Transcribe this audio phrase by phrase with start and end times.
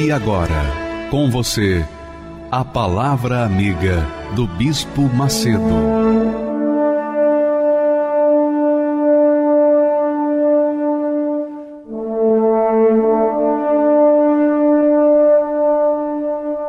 [0.00, 0.62] E agora,
[1.10, 1.84] com você,
[2.52, 4.06] a Palavra Amiga
[4.36, 5.58] do Bispo Macedo.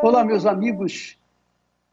[0.02, 1.16] Olá, meus amigos,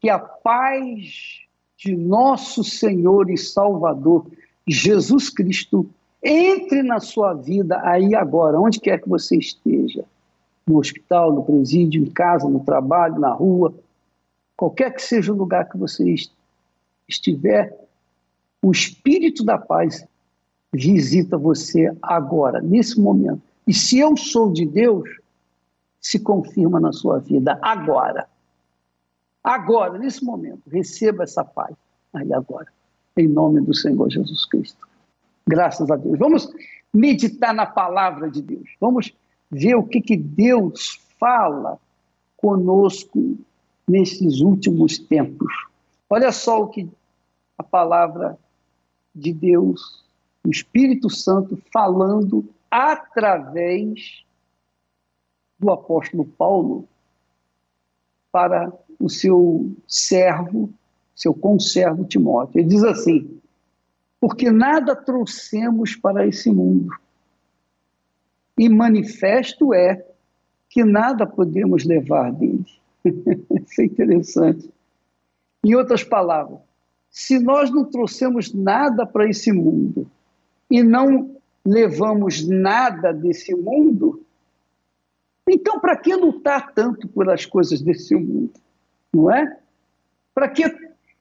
[0.01, 1.43] que a paz
[1.77, 4.25] de nosso Senhor e Salvador
[4.67, 5.87] Jesus Cristo
[6.23, 10.03] entre na sua vida aí agora, onde quer que você esteja
[10.67, 13.73] no hospital, no presídio, em casa, no trabalho, na rua,
[14.55, 16.13] qualquer que seja o lugar que você
[17.07, 17.73] estiver,
[18.61, 20.05] o Espírito da Paz
[20.73, 23.41] visita você agora, nesse momento.
[23.65, 25.09] E se eu sou de Deus,
[26.01, 28.27] se confirma na sua vida agora.
[29.43, 31.75] Agora, nesse momento, receba essa paz.
[32.13, 32.67] Aí agora,
[33.15, 34.87] em nome do Senhor Jesus Cristo.
[35.47, 36.19] Graças a Deus.
[36.19, 36.49] Vamos
[36.93, 38.69] meditar na palavra de Deus.
[38.79, 39.13] Vamos
[39.49, 41.79] ver o que, que Deus fala
[42.35, 43.37] conosco
[43.87, 45.51] nesses últimos tempos.
[46.09, 46.89] Olha só o que
[47.57, 48.37] a palavra
[49.13, 50.03] de Deus,
[50.45, 54.23] o Espírito Santo falando através
[55.57, 56.87] do apóstolo Paulo
[58.31, 60.69] para o seu servo,
[61.15, 62.59] seu conservo Timóteo.
[62.59, 63.39] Ele diz assim:
[64.19, 66.89] Porque nada trouxemos para esse mundo
[68.57, 70.03] e manifesto é
[70.69, 72.65] que nada podemos levar dele.
[73.05, 74.69] Isso é interessante.
[75.63, 76.59] Em outras palavras,
[77.09, 80.09] se nós não trouxemos nada para esse mundo
[80.69, 81.35] e não
[81.65, 84.23] levamos nada desse mundo,
[85.47, 88.53] então para que lutar tanto pelas coisas desse mundo?
[89.13, 89.57] Não é?
[90.33, 90.63] Para que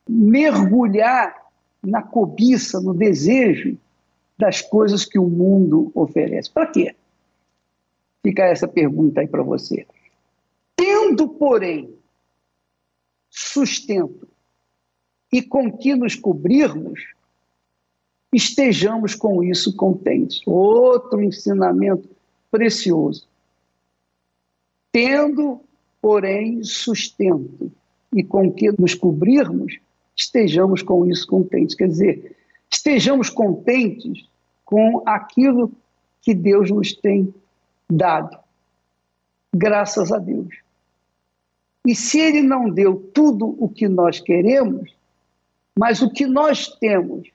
[0.08, 1.34] mergulhar
[1.82, 3.76] na cobiça, no desejo
[4.36, 6.50] das coisas que o mundo oferece?
[6.50, 6.94] Para quê?
[8.26, 9.86] Fica essa pergunta aí para você.
[10.74, 11.94] Tendo, porém,
[13.30, 14.26] sustento
[15.32, 17.14] e com que nos cobrirmos,
[18.34, 20.40] estejamos com isso contentes.
[20.44, 22.08] Outro ensinamento
[22.50, 23.28] precioso.
[24.90, 25.60] Tendo,
[26.02, 27.70] porém, sustento
[28.12, 29.78] e com que nos cobrirmos,
[30.16, 31.76] estejamos com isso contentes.
[31.76, 32.36] Quer dizer,
[32.68, 34.28] estejamos contentes
[34.64, 35.70] com aquilo
[36.20, 37.32] que Deus nos tem
[37.90, 38.38] dado.
[39.54, 40.54] Graças a Deus.
[41.86, 44.92] E se ele não deu tudo o que nós queremos,
[45.78, 47.28] mas o que nós temos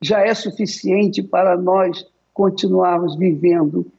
[0.00, 3.90] já é suficiente para nós continuarmos vivendo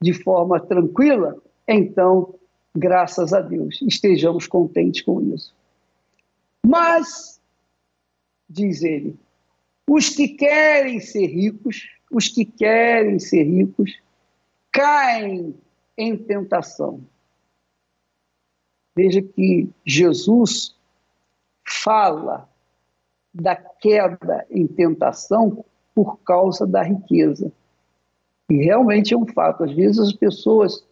[0.00, 1.36] de forma tranquila,
[1.66, 2.34] então,
[2.74, 5.52] graças a Deus, estejamos contentes com isso.
[6.64, 7.40] Mas,
[8.48, 9.18] diz ele,
[9.88, 13.98] os que querem ser ricos, os que querem ser ricos,
[14.72, 15.54] caem
[15.96, 17.00] em tentação.
[18.96, 20.74] Veja que Jesus
[21.66, 22.48] fala
[23.32, 25.64] da queda em tentação
[25.94, 27.52] por causa da riqueza.
[28.48, 29.64] E realmente é um fato.
[29.64, 30.84] Às vezes as pessoas,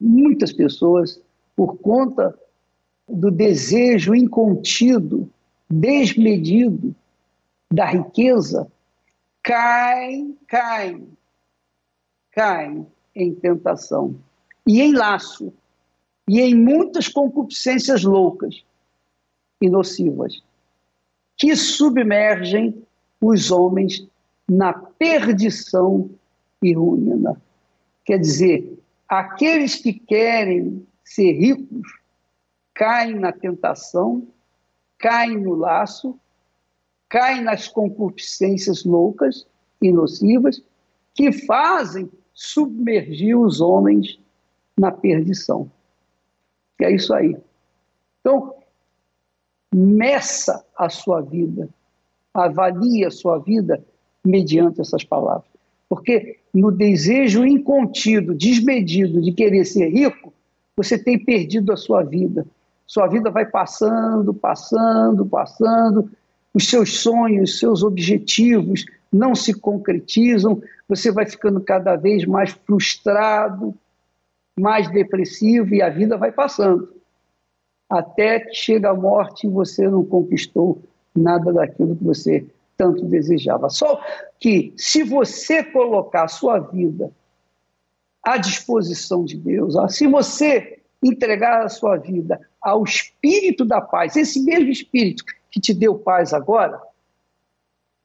[0.00, 1.20] muitas pessoas,
[1.54, 2.36] por conta
[3.08, 5.30] do desejo incontido,
[5.70, 6.94] desmedido
[7.72, 8.70] da riqueza,
[9.42, 11.08] caem, caem
[12.34, 14.16] caem em tentação
[14.66, 15.52] e em laço
[16.28, 18.64] e em muitas concupiscências loucas
[19.60, 20.42] e nocivas
[21.36, 22.84] que submergem
[23.20, 24.06] os homens
[24.48, 26.10] na perdição
[26.62, 27.40] e ruína.
[28.04, 28.78] Quer dizer,
[29.08, 31.86] aqueles que querem ser ricos
[32.74, 34.26] caem na tentação,
[34.98, 36.18] caem no laço,
[37.08, 39.46] caem nas concupiscências loucas
[39.80, 40.62] e nocivas
[41.14, 44.18] que fazem submergir os homens
[44.76, 45.70] na perdição.
[46.80, 47.36] é isso aí.
[48.20, 48.54] Então,
[49.72, 51.68] meça a sua vida,
[52.32, 53.82] avalie a sua vida
[54.24, 55.48] mediante essas palavras.
[55.88, 60.32] Porque no desejo incontido, desmedido de querer ser rico,
[60.76, 62.44] você tem perdido a sua vida.
[62.86, 66.10] Sua vida vai passando, passando, passando,
[66.52, 72.52] os seus sonhos, os seus objetivos não se concretizam, você vai ficando cada vez mais
[72.52, 73.74] frustrado,
[74.58, 76.92] mais depressivo e a vida vai passando.
[77.88, 80.82] Até que chega a morte e você não conquistou
[81.14, 82.46] nada daquilo que você
[82.76, 83.68] tanto desejava.
[83.70, 84.00] Só
[84.38, 87.10] que se você colocar a sua vida
[88.22, 94.42] à disposição de Deus, se você entregar a sua vida ao Espírito da paz, esse
[94.42, 96.80] mesmo Espírito que te deu paz agora,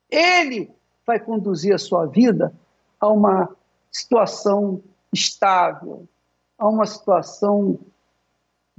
[0.09, 0.69] ele
[1.05, 2.53] vai conduzir a sua vida
[2.99, 3.55] a uma
[3.91, 4.81] situação
[5.13, 6.07] estável,
[6.57, 7.79] a uma situação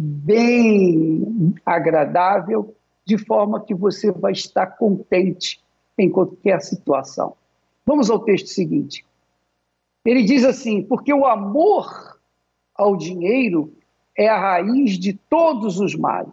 [0.01, 2.75] bem agradável,
[3.05, 5.63] de forma que você vai estar contente
[5.99, 7.35] em qualquer situação.
[7.85, 9.05] Vamos ao texto seguinte.
[10.05, 12.19] Ele diz assim: porque o amor
[12.75, 13.75] ao dinheiro
[14.17, 16.33] é a raiz de todos os males.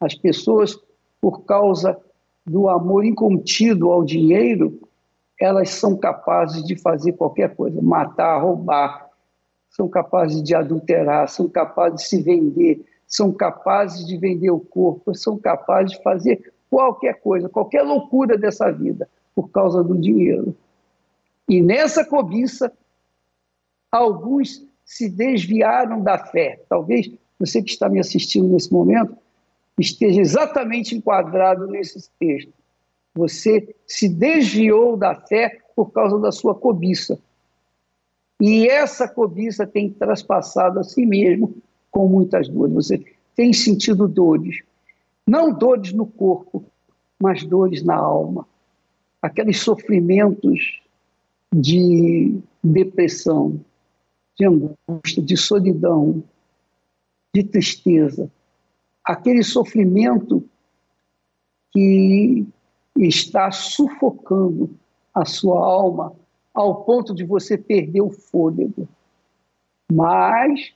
[0.00, 0.78] As pessoas,
[1.20, 1.98] por causa
[2.46, 4.80] do amor incontido ao dinheiro,
[5.40, 9.08] elas são capazes de fazer qualquer coisa, matar, roubar,
[9.70, 15.14] são capazes de adulterar, são capazes de se vender, são capazes de vender o corpo,
[15.14, 20.54] são capazes de fazer qualquer coisa, qualquer loucura dessa vida, por causa do dinheiro.
[21.48, 22.70] E nessa cobiça,
[23.90, 26.62] alguns se desviaram da fé.
[26.68, 29.16] Talvez você que está me assistindo nesse momento
[29.78, 32.52] esteja exatamente enquadrado nesse texto.
[33.14, 37.18] Você se desviou da fé por causa da sua cobiça.
[38.40, 41.54] E essa cobiça tem traspassado a si mesmo
[41.90, 42.74] com muitas dores.
[42.74, 43.04] Você
[43.34, 44.62] tem sentido dores,
[45.26, 46.64] não dores no corpo,
[47.20, 48.46] mas dores na alma.
[49.20, 50.80] Aqueles sofrimentos
[51.52, 53.60] de depressão,
[54.38, 56.22] de angústia, de solidão,
[57.34, 58.30] de tristeza.
[59.04, 60.42] Aquele sofrimento
[61.72, 62.46] que
[62.96, 64.70] está sufocando
[65.14, 66.14] a sua alma
[66.52, 68.88] ao ponto de você perder o fôlego.
[69.90, 70.72] Mas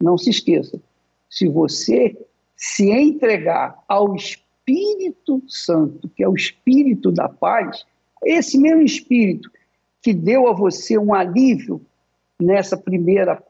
[0.00, 0.80] não se esqueça,
[1.28, 2.16] se você
[2.56, 7.84] se entregar ao Espírito Santo, que é o Espírito da paz,
[8.24, 9.50] esse mesmo Espírito
[10.02, 11.80] que deu a você um alívio
[12.40, 13.42] nessa primeira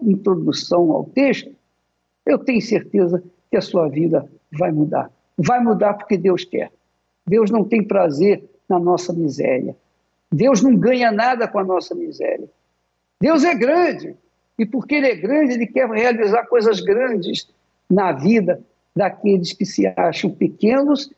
[0.00, 1.50] introdução ao texto,
[2.26, 5.10] eu tenho certeza que a sua vida vai mudar.
[5.36, 6.72] Vai mudar porque Deus quer.
[7.26, 9.76] Deus não tem prazer na nossa miséria.
[10.30, 12.48] Deus não ganha nada com a nossa miséria.
[13.20, 14.16] Deus é grande.
[14.58, 17.48] E porque Ele é grande, Ele quer realizar coisas grandes
[17.88, 18.60] na vida
[18.94, 21.10] daqueles que se acham pequenos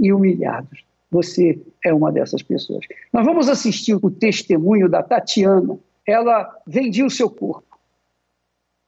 [0.00, 0.84] e humilhados.
[1.10, 2.84] Você é uma dessas pessoas.
[3.12, 5.78] Nós vamos assistir o testemunho da Tatiana.
[6.06, 7.78] Ela vendia o seu corpo.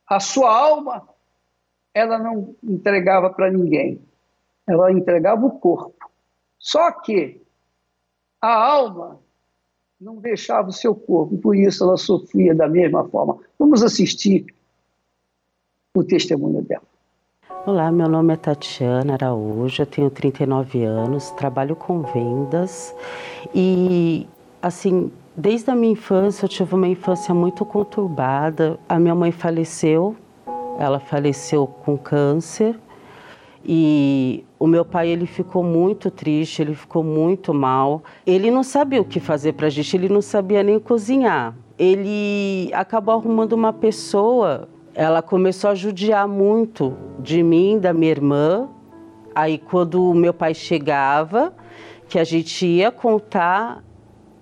[0.08, 1.08] A sua alma,
[1.94, 4.00] ela não entregava para ninguém.
[4.66, 5.94] Ela entregava o corpo.
[6.66, 7.40] Só que
[8.42, 9.20] a alma
[10.00, 13.38] não deixava o seu corpo, por isso ela sofria da mesma forma.
[13.56, 14.44] Vamos assistir
[15.94, 16.82] o testemunho dela.
[17.64, 22.92] Olá, meu nome é Tatiana Araújo, eu tenho 39 anos, trabalho com vendas
[23.54, 24.26] e,
[24.60, 28.76] assim, desde a minha infância eu tive uma infância muito conturbada.
[28.88, 30.16] A minha mãe faleceu,
[30.80, 32.76] ela faleceu com câncer
[33.68, 38.02] e o meu pai ele ficou muito triste, ele ficou muito mal.
[38.24, 41.56] Ele não sabia o que fazer para a gente, ele não sabia nem cozinhar.
[41.76, 48.68] Ele acabou arrumando uma pessoa, ela começou a judiar muito de mim, da minha irmã.
[49.34, 51.52] Aí quando o meu pai chegava,
[52.08, 53.82] que a gente ia contar,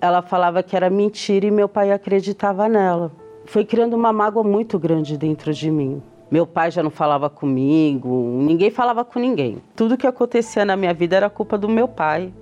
[0.03, 3.11] ela falava que era mentira e meu pai acreditava nela.
[3.47, 6.03] Foi criando uma mágoa muito grande dentro de mim.
[6.31, 9.59] Meu pai já não falava comigo, ninguém falava com ninguém.
[9.77, 12.33] Tudo que acontecia na minha vida era culpa do meu pai.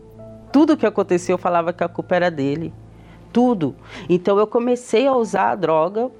[0.53, 2.73] Tudo que acontecia eu falava que a culpa era dele.
[3.33, 3.75] Tudo.
[4.09, 6.11] Então eu comecei a usar a droga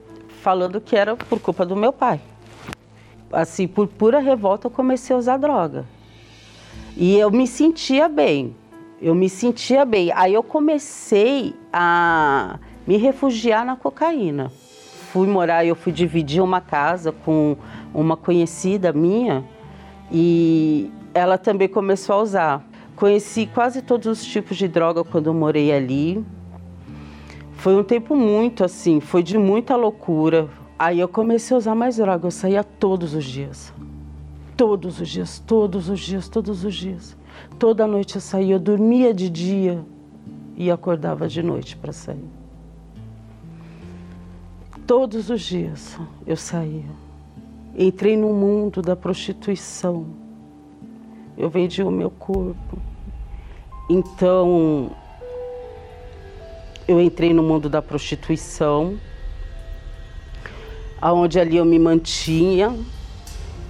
[0.43, 2.21] falando que era por culpa do meu pai.
[3.31, 5.87] Assim, por pura revolta eu comecei a usar droga.
[6.97, 8.57] E eu me sentia bem.
[9.01, 10.13] Eu me sentia bem.
[10.15, 14.51] Aí eu comecei a me refugiar na cocaína
[15.13, 17.55] fui morar, eu fui dividir uma casa com
[17.93, 19.45] uma conhecida minha
[20.11, 22.69] e ela também começou a usar.
[22.97, 26.25] Conheci quase todos os tipos de droga quando eu morei ali.
[27.53, 30.49] Foi um tempo muito assim, foi de muita loucura.
[30.79, 33.71] Aí eu comecei a usar mais droga, eu saía todos os dias.
[34.57, 37.19] Todos os dias, todos os dias, todos os dias.
[37.59, 39.85] Toda noite eu saía, eu dormia de dia
[40.57, 42.42] e acordava de noite para sair.
[44.87, 46.91] Todos os dias eu saía.
[47.77, 50.07] Entrei no mundo da prostituição.
[51.37, 52.79] Eu vendi o meu corpo.
[53.89, 54.91] Então,
[56.87, 58.99] eu entrei no mundo da prostituição,
[61.01, 62.77] aonde ali eu me mantinha,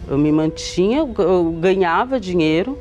[0.08, 2.78] eu me mantinha, eu ganhava dinheiro.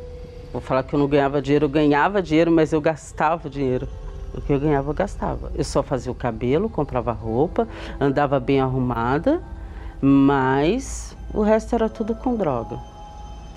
[0.51, 3.87] Vou falar que eu não ganhava dinheiro, eu ganhava dinheiro, mas eu gastava dinheiro.
[4.33, 5.51] O que eu ganhava, eu gastava.
[5.55, 7.67] Eu só fazia o cabelo, comprava roupa,
[7.99, 9.41] andava bem arrumada,
[10.01, 12.79] mas o resto era tudo com droga.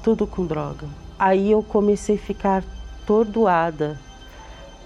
[0.03, 0.87] Tudo com droga.
[1.19, 2.65] Aí eu comecei a ficar
[3.03, 3.99] atordoada,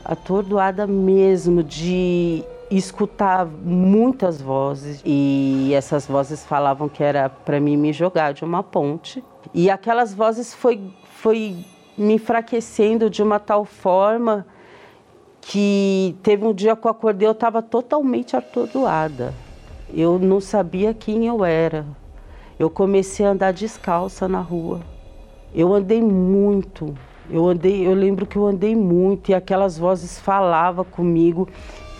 [0.05, 7.93] atordoada mesmo de escutar muitas vozes e essas vozes falavam que era para mim me
[7.93, 11.65] jogar de uma ponte e aquelas vozes foi foi
[11.97, 14.47] me enfraquecendo de uma tal forma
[15.41, 19.35] que teve um dia que eu acordei eu estava totalmente atordoada
[19.93, 21.87] eu não sabia quem eu era
[22.59, 24.81] eu comecei a andar descalça na rua
[25.55, 26.95] eu andei muito
[27.31, 31.47] eu andei, eu lembro que eu andei muito e aquelas vozes falavam comigo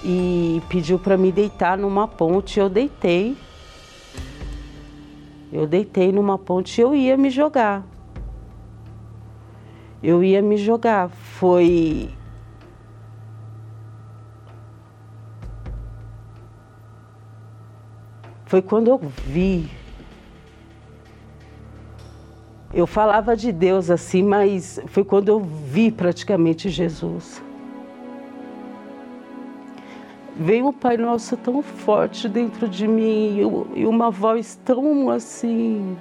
[0.03, 2.59] e pediu para me deitar numa ponte.
[2.59, 3.37] Eu deitei.
[5.53, 7.85] Eu deitei numa ponte e eu ia me jogar.
[10.03, 11.11] Eu ia me jogar.
[11.11, 12.09] Foi
[18.49, 19.71] Foi quando eu vi
[22.73, 27.43] eu falava de Deus assim, mas foi quando eu vi praticamente Jesus.
[30.37, 33.39] Veio um Pai Nosso tão forte dentro de mim
[33.75, 35.97] e uma voz tão assim.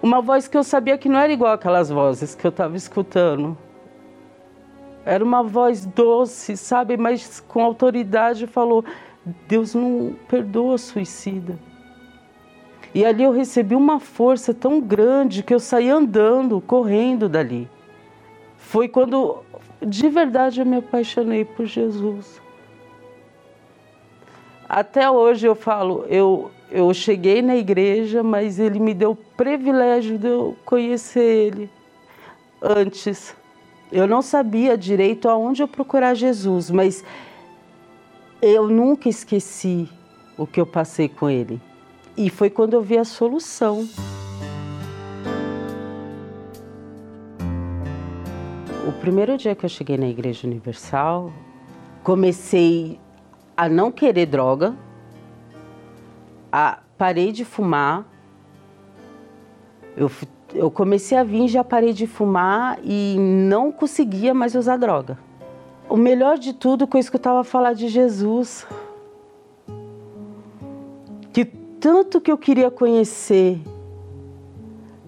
[0.00, 3.58] Uma voz que eu sabia que não era igual aquelas vozes que eu estava escutando.
[5.04, 8.84] Era uma voz doce, sabe, mas com autoridade falou:
[9.48, 11.58] Deus não perdoa suicida.
[12.94, 17.68] E ali eu recebi uma força tão grande que eu saí andando, correndo dali.
[18.56, 19.42] Foi quando
[19.84, 22.40] de verdade eu me apaixonei por Jesus.
[24.68, 30.18] Até hoje eu falo, eu, eu cheguei na igreja, mas ele me deu o privilégio
[30.18, 31.70] de eu conhecer ele
[32.60, 33.36] antes.
[33.92, 37.04] Eu não sabia direito aonde eu procurar Jesus, mas
[38.40, 39.88] eu nunca esqueci
[40.36, 41.60] o que eu passei com ele.
[42.16, 43.88] E foi quando eu vi a solução.
[48.86, 51.32] O primeiro dia que eu cheguei na Igreja Universal,
[52.02, 53.00] comecei
[53.56, 54.76] a não querer droga,
[56.52, 58.06] a, parei de fumar.
[59.96, 60.10] Eu,
[60.54, 65.25] eu comecei a vir, já parei de fumar e não conseguia mais usar droga.
[65.96, 68.66] O melhor de tudo que eu escutava falar de Jesus.
[71.32, 71.46] Que
[71.80, 73.58] tanto que eu queria conhecer,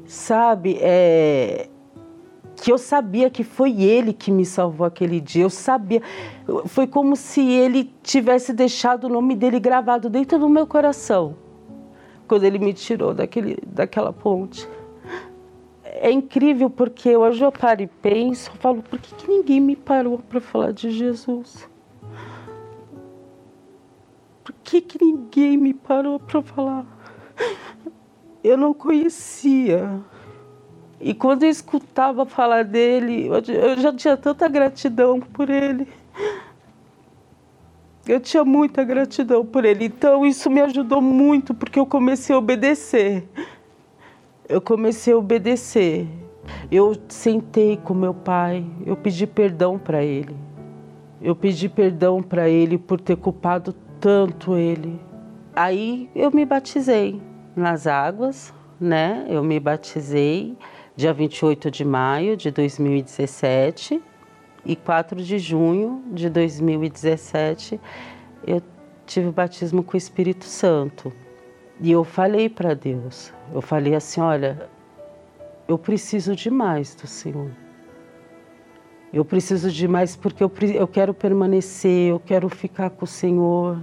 [0.07, 0.79] sabe?
[0.81, 1.69] É,
[2.57, 5.43] que eu sabia que foi ele que me salvou aquele dia.
[5.43, 6.01] Eu sabia,
[6.65, 11.37] foi como se ele tivesse deixado o nome dele gravado dentro do meu coração
[12.27, 14.67] quando ele me tirou daquele, daquela ponte.
[16.01, 19.75] É incrível porque hoje eu paro e penso, eu falo, por que, que ninguém me
[19.75, 21.69] parou para falar de Jesus?
[24.69, 26.85] que, que ninguém me parou para falar?
[28.45, 29.99] Eu não conhecia.
[31.01, 35.89] E quando eu escutava falar dele, eu já tinha tanta gratidão por ele.
[38.07, 39.87] Eu tinha muita gratidão por ele.
[39.87, 43.27] Então isso me ajudou muito porque eu comecei a obedecer.
[44.49, 46.07] Eu comecei a obedecer.
[46.71, 50.35] Eu sentei com meu pai, eu pedi perdão para ele.
[51.21, 54.99] Eu pedi perdão para ele por ter culpado tanto ele.
[55.55, 57.21] Aí eu me batizei
[57.55, 59.27] nas águas, né?
[59.29, 60.57] Eu me batizei
[60.97, 64.01] dia 28 de maio de 2017
[64.65, 67.81] e 4 de junho de 2017
[68.47, 68.63] eu
[69.07, 71.13] tive o batismo com o Espírito Santo.
[71.81, 74.69] E eu falei para Deus, eu falei assim, olha,
[75.67, 77.51] eu preciso demais do Senhor.
[79.13, 83.79] Eu preciso de mais porque eu, eu quero permanecer, eu quero ficar com o Senhor.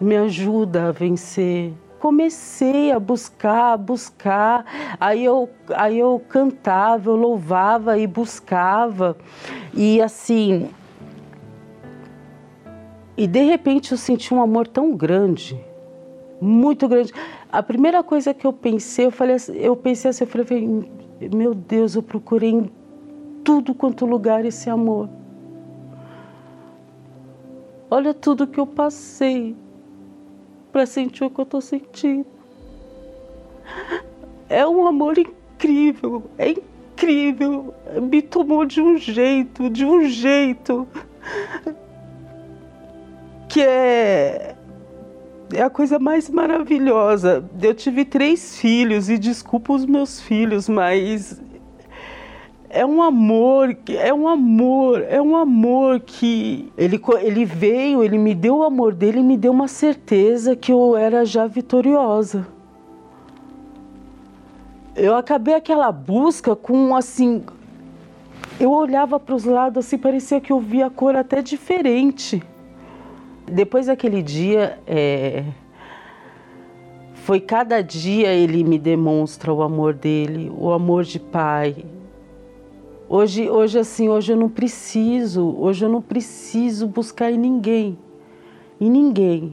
[0.00, 1.72] Me ajuda a vencer.
[1.98, 4.64] Comecei a buscar, a buscar.
[4.98, 9.18] Aí eu, aí eu cantava, eu louvava e buscava.
[9.74, 10.70] E assim.
[13.18, 15.62] E de repente eu senti um amor tão grande,
[16.40, 17.12] muito grande.
[17.50, 20.90] A primeira coisa que eu pensei, eu falei, eu pensei assim, eu falei,
[21.32, 22.70] meu Deus, eu procurei em
[23.44, 25.08] tudo quanto lugar esse amor.
[27.90, 29.56] Olha tudo que eu passei
[30.70, 32.26] para sentir o que eu estou sentindo.
[34.48, 37.74] É um amor incrível, é incrível.
[38.00, 40.86] Me tomou de um jeito, de um jeito.
[43.48, 44.54] que é
[45.54, 47.44] é a coisa mais maravilhosa.
[47.60, 51.40] Eu tive três filhos e desculpa os meus filhos, mas
[52.68, 58.34] é um amor, é um amor, é um amor que ele, ele veio, ele me
[58.34, 62.46] deu o amor dele e me deu uma certeza que eu era já vitoriosa.
[64.94, 67.42] Eu acabei aquela busca com assim,
[68.60, 72.42] eu olhava para os lados assim, parecia que eu via a cor até diferente.
[73.50, 75.44] Depois daquele dia, é,
[77.14, 81.84] foi cada dia ele me demonstra o amor dele, o amor de pai.
[83.08, 87.98] Hoje, hoje assim, hoje eu não preciso, hoje eu não preciso buscar em ninguém,
[88.80, 89.52] em ninguém,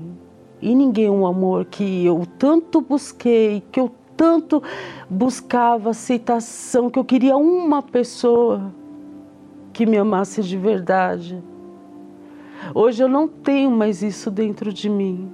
[0.62, 4.62] em ninguém um amor que eu tanto busquei, que eu tanto
[5.10, 8.72] buscava aceitação, que eu queria uma pessoa
[9.74, 11.44] que me amasse de verdade.
[12.74, 15.30] Hoje eu não tenho mais isso dentro de mim.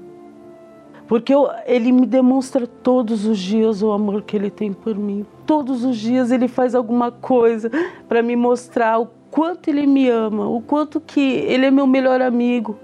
[1.07, 5.25] Porque eu, ele me demonstra todos os dias o amor que ele tem por mim.
[5.45, 7.69] Todos os dias ele faz alguma coisa
[8.07, 12.21] para me mostrar o quanto ele me ama, o quanto que ele é meu melhor
[12.21, 12.77] amigo.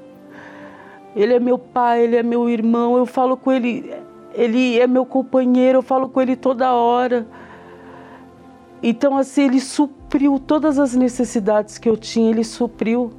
[1.15, 2.97] Ele é meu pai, ele é meu irmão.
[2.97, 3.93] Eu falo com ele,
[4.33, 7.25] ele é meu companheiro, eu falo com ele toda hora.
[8.83, 13.11] Então assim, ele supriu todas as necessidades que eu tinha, ele supriu.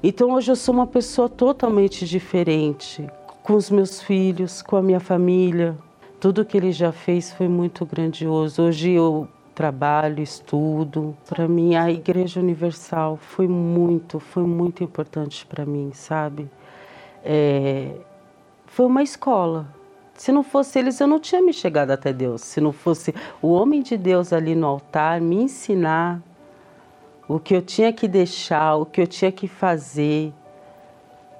[0.00, 3.04] Então hoje eu sou uma pessoa totalmente diferente
[3.42, 5.76] com os meus filhos, com a minha família.
[6.20, 8.62] Tudo que ele já fez foi muito grandioso.
[8.62, 9.26] Hoje eu
[9.56, 11.16] trabalho, estudo.
[11.28, 16.48] Para mim, a Igreja Universal foi muito, foi muito importante para mim, sabe?
[17.24, 17.90] É,
[18.66, 19.66] foi uma escola.
[20.14, 22.42] Se não fosse eles, eu não tinha me chegado até Deus.
[22.42, 23.12] Se não fosse
[23.42, 26.22] o homem de Deus ali no altar me ensinar
[27.28, 30.32] o que eu tinha que deixar, o que eu tinha que fazer,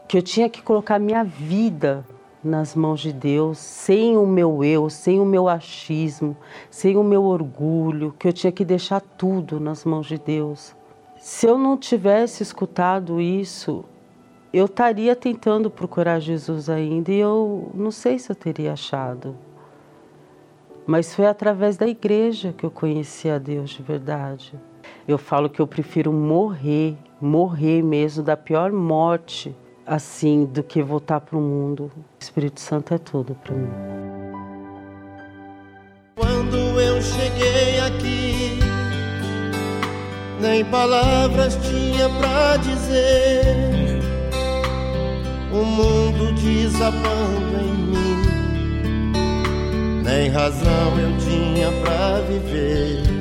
[0.06, 2.04] que eu tinha que colocar minha vida
[2.44, 6.36] nas mãos de Deus, sem o meu eu, sem o meu achismo,
[6.70, 10.76] sem o meu orgulho, que eu tinha que deixar tudo nas mãos de Deus.
[11.16, 13.84] Se eu não tivesse escutado isso,
[14.52, 19.36] eu estaria tentando procurar Jesus ainda e eu não sei se eu teria achado.
[20.86, 24.58] Mas foi através da igreja que eu conheci a Deus de verdade.
[25.08, 31.20] Eu falo que eu prefiro morrer, morrer mesmo da pior morte, assim, do que voltar
[31.20, 31.90] para o mundo.
[31.96, 33.70] O Espírito Santo é tudo para mim.
[36.14, 38.58] Quando eu cheguei aqui,
[40.40, 43.54] nem palavras tinha para dizer.
[45.50, 48.22] O mundo desabando em mim,
[50.04, 53.17] nem razão eu tinha para viver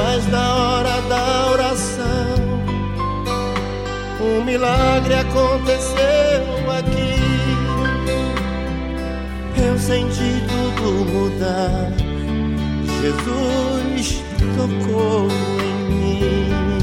[0.00, 2.34] mas na hora da oração,
[4.20, 7.18] um milagre aconteceu aqui.
[9.60, 11.92] Eu senti tudo mudar.
[13.00, 14.22] Jesus
[14.56, 15.28] tocou
[15.62, 16.78] em mim.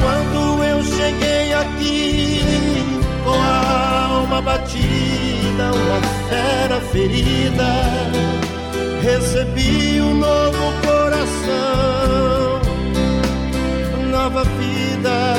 [0.00, 2.42] Quando eu cheguei aqui
[3.22, 8.49] com a alma batida, uma fera ferida
[9.02, 12.60] recebi um novo coração,
[14.10, 15.34] nova vida.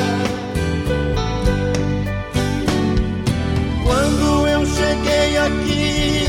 [3.83, 6.27] Quando eu cheguei aqui,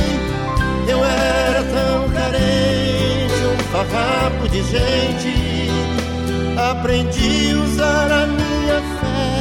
[0.89, 5.33] eu era tão carente, um farrapo de gente.
[6.71, 9.41] Aprendi a usar a minha fé.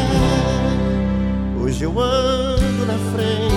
[1.62, 3.50] Hoje eu ando na frente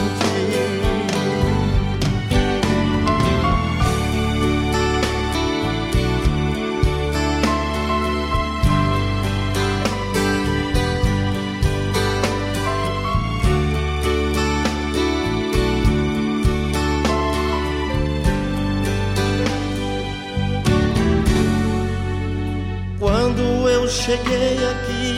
[23.95, 25.17] cheguei aqui,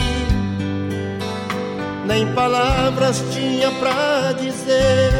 [2.06, 5.12] nem palavras tinha pra dizer.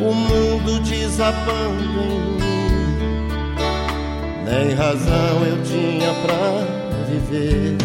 [0.00, 3.26] O mundo desabando em mim,
[4.44, 7.78] nem razão eu tinha pra viver.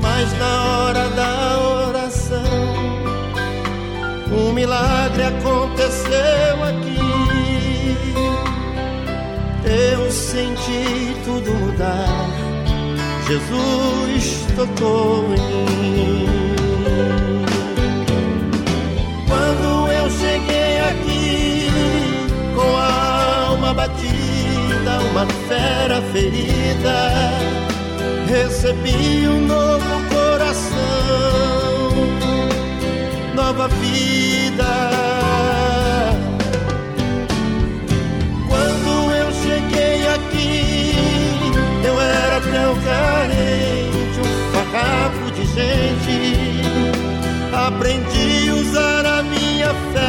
[0.00, 2.42] Mas na hora da oração,
[4.32, 7.07] um milagre aconteceu aqui
[9.68, 12.26] eu senti tudo mudar.
[13.26, 16.26] Jesus tocou em mim.
[19.28, 21.68] Quando eu cheguei aqui
[22.54, 27.10] com a alma batida, uma fera ferida,
[28.26, 30.78] recebi um novo coração,
[33.34, 34.97] nova vida.
[45.58, 46.62] Gente.
[47.52, 50.08] Aprendi a usar a minha fé.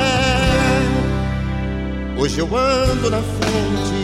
[2.22, 4.00] Hoje eu ando na frente.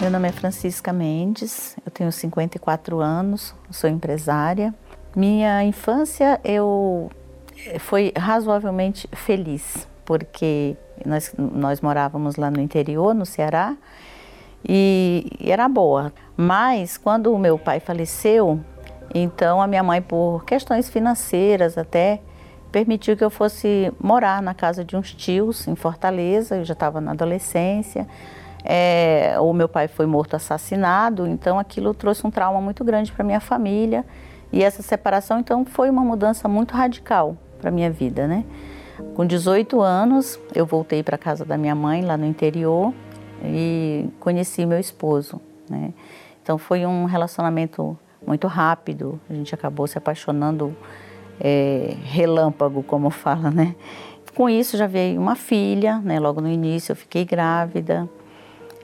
[0.00, 4.74] Meu nome é Francisca Mendes, eu tenho 54 anos, sou empresária.
[5.16, 7.10] Minha infância eu
[7.78, 13.76] foi razoavelmente feliz, porque nós, nós morávamos lá no interior, no Ceará,
[14.66, 16.12] e era boa.
[16.36, 18.60] Mas quando o meu pai faleceu,
[19.14, 22.20] então a minha mãe, por questões financeiras até,
[22.72, 27.00] permitiu que eu fosse morar na casa de uns tios em Fortaleza, eu já estava
[27.00, 28.06] na adolescência.
[28.64, 33.22] É, o meu pai foi morto assassinado, então aquilo trouxe um trauma muito grande para
[33.22, 34.04] minha família.
[34.52, 38.44] E essa separação, então, foi uma mudança muito radical para minha vida, né?
[39.14, 42.94] Com 18 anos, eu voltei para casa da minha mãe, lá no interior,
[43.42, 45.92] e conheci meu esposo, né?
[46.42, 50.76] Então, foi um relacionamento muito rápido, a gente acabou se apaixonando
[51.40, 53.74] é, relâmpago, como fala, né?
[54.34, 56.18] Com isso, já veio uma filha, né?
[56.18, 58.08] Logo no início, eu fiquei grávida.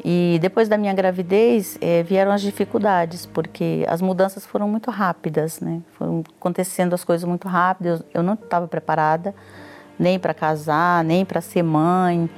[0.04, 5.60] E depois da minha gravidez eh, vieram as dificuldades, porque as mudanças foram muito rápidas,
[5.60, 5.82] né?
[5.92, 8.02] Foram acontecendo as coisas muito rápidas.
[8.14, 9.34] Eu não estava preparada
[9.98, 12.30] nem para casar, nem para ser mãe.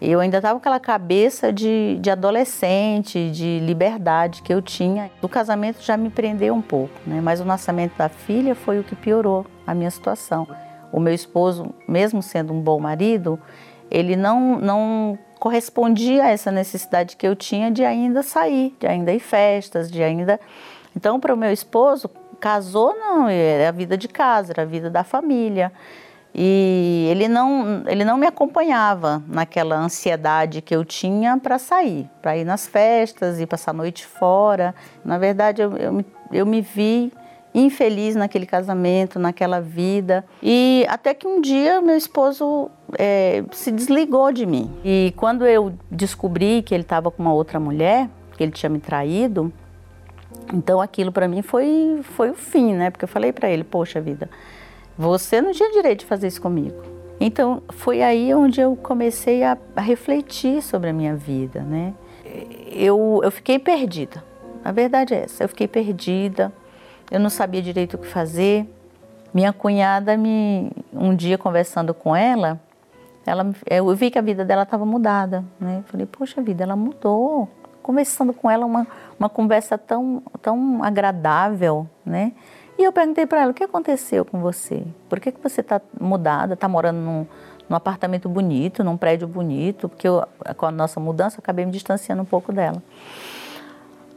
[0.00, 5.10] Eu ainda estava com aquela cabeça de, de adolescente, de liberdade que eu tinha.
[5.20, 7.20] O casamento já me prendeu um pouco, né?
[7.20, 10.46] Mas o nascimento da filha foi o que piorou a minha situação.
[10.92, 13.40] O meu esposo, mesmo sendo um bom marido,
[13.90, 19.12] ele não, não correspondia a essa necessidade que eu tinha de ainda sair, de ainda
[19.12, 20.38] ir festas, de ainda.
[20.96, 22.08] Então, para o meu esposo,
[22.38, 25.72] casou não, era a vida de casa, era a vida da família.
[26.40, 32.36] E ele não, ele não me acompanhava naquela ansiedade que eu tinha para sair, para
[32.36, 34.72] ir nas festas e passar a noite fora.
[35.04, 37.12] Na verdade, eu, eu, eu me vi
[37.52, 40.24] infeliz naquele casamento, naquela vida.
[40.40, 44.70] E até que um dia meu esposo é, se desligou de mim.
[44.84, 48.78] E quando eu descobri que ele estava com uma outra mulher, que ele tinha me
[48.78, 49.52] traído,
[50.54, 52.90] então aquilo para mim foi, foi o fim, né?
[52.90, 54.30] Porque eu falei para ele: Poxa vida,
[54.98, 56.82] você não tinha direito de fazer isso comigo.
[57.20, 61.94] Então foi aí onde eu comecei a, refletir sobre a minha vida, né?
[62.70, 64.22] Eu, eu fiquei perdida.
[64.64, 66.52] A verdade é essa, eu fiquei perdida
[67.10, 68.68] eu não sabia direito o que fazer.
[69.32, 72.60] Minha cunhada me, um dia conversando com ela,
[73.26, 75.82] ela, eu vi que a vida dela estava mudada, né?
[75.86, 77.48] Falei, poxa vida, ela mudou.
[77.82, 78.86] Conversando com ela, uma,
[79.18, 82.32] uma conversa tão, tão agradável, né?
[82.78, 84.84] E eu perguntei para ela, o que aconteceu com você?
[85.08, 87.26] Por que, que você está mudada, está morando num,
[87.68, 89.88] num apartamento bonito, num prédio bonito?
[89.88, 90.24] Porque eu,
[90.56, 92.80] com a nossa mudança, eu acabei me distanciando um pouco dela.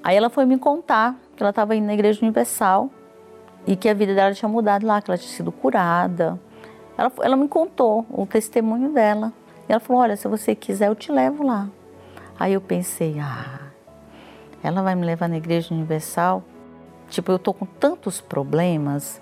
[0.03, 2.91] Aí ela foi me contar que ela estava indo na Igreja Universal
[3.65, 6.39] e que a vida dela tinha mudado lá, que ela tinha sido curada.
[6.95, 9.33] Ela, ela me contou o testemunho dela.
[9.67, 11.67] E ela falou: Olha, se você quiser, eu te levo lá.
[12.39, 13.59] Aí eu pensei: Ah,
[14.63, 16.43] ela vai me levar na Igreja Universal?
[17.11, 19.21] Tipo, eu tô com tantos problemas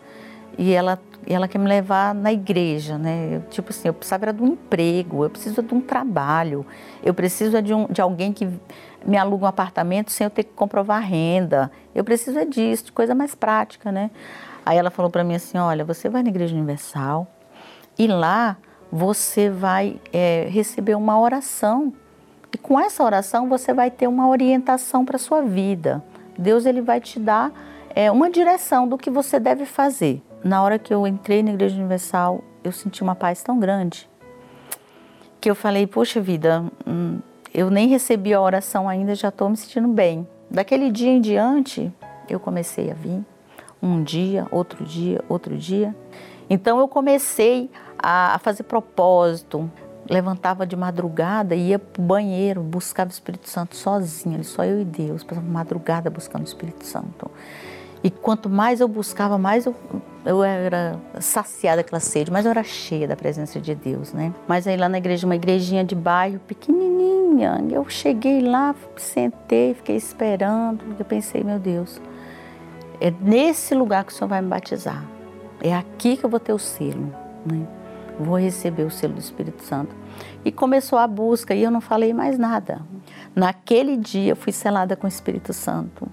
[0.60, 3.38] e ela, ela quer me levar na igreja, né?
[3.38, 6.64] Eu, tipo assim, eu precisava de um emprego, eu preciso de um trabalho,
[7.04, 8.48] eu preciso de, um, de alguém que
[9.04, 11.72] me aluga um apartamento sem eu ter que comprovar renda.
[11.96, 14.12] Eu preciso é disso, de coisa mais prática, né?
[14.64, 17.28] Aí ela falou para mim assim, olha, você vai na Igreja Universal
[17.98, 18.56] e lá
[18.92, 21.92] você vai é, receber uma oração.
[22.54, 26.04] E com essa oração você vai ter uma orientação para sua vida.
[26.38, 27.52] Deus ele vai te dar
[27.96, 30.22] é, uma direção do que você deve fazer.
[30.44, 34.10] Na hora que eu entrei na Igreja Universal, eu senti uma paz tão grande
[35.40, 37.20] que eu falei, poxa vida, hum,
[37.54, 40.28] eu nem recebi a oração ainda, já estou me sentindo bem.
[40.50, 41.92] Daquele dia em diante,
[42.28, 43.24] eu comecei a vir.
[43.82, 45.96] Um dia, outro dia, outro dia.
[46.50, 49.72] Então eu comecei a, fazer propósito.
[50.10, 54.86] Levantava de madrugada ia para o banheiro, buscava o Espírito Santo sozinha, só eu e
[54.86, 55.24] Deus.
[55.24, 57.30] Passava madrugada buscando o Espírito Santo.
[58.04, 59.76] E quanto mais eu buscava, mais eu,
[60.26, 64.34] eu era saciada aquela sede, mais eu era cheia da presença de Deus, né?
[64.48, 69.98] Mas aí lá na igreja, uma igrejinha de bairro, pequenininha, eu cheguei lá, sentei, fiquei
[69.98, 72.02] esperando, eu pensei, meu Deus,
[73.02, 75.04] é nesse lugar que o Senhor vai me batizar.
[75.62, 77.14] É aqui que eu vou ter o selo,
[77.46, 77.68] né?
[78.18, 79.96] Vou receber o selo do Espírito Santo.
[80.44, 82.82] E começou a busca e eu não falei mais nada.
[83.36, 86.08] Naquele dia eu fui selada com o Espírito Santo.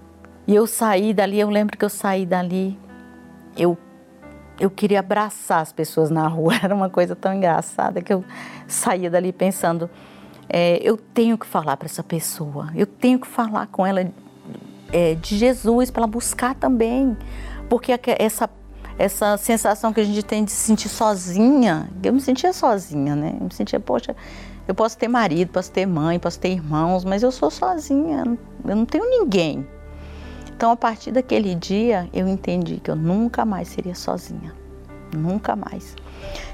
[0.47, 2.79] E eu saí dali, eu lembro que eu saí dali,
[3.55, 3.77] eu
[4.59, 8.23] eu queria abraçar as pessoas na rua, era uma coisa tão engraçada que eu
[8.67, 9.87] saía dali pensando,
[10.49, 14.09] é, eu tenho que falar para essa pessoa, eu tenho que falar com ela
[14.91, 17.15] é, de Jesus para ela buscar também,
[17.69, 18.49] porque essa
[18.99, 23.35] essa sensação que a gente tem de se sentir sozinha, eu me sentia sozinha, né?
[23.39, 24.15] Eu me sentia, poxa,
[24.67, 28.23] eu posso ter marido, posso ter mãe, posso ter irmãos, mas eu sou sozinha,
[28.65, 29.67] eu não tenho ninguém.
[30.57, 34.51] Então, a partir daquele dia, eu entendi que eu nunca mais seria sozinha.
[35.15, 35.95] Nunca mais.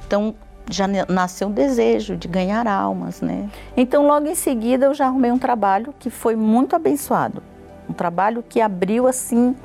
[0.06, 0.36] Então,
[0.70, 3.50] já nasceu o desejo de ganhar almas, né?
[3.78, 7.42] Então, logo em seguida, eu já arrumei um trabalho que foi muito abençoado.
[7.90, 9.56] Um trabalho que abriu, assim,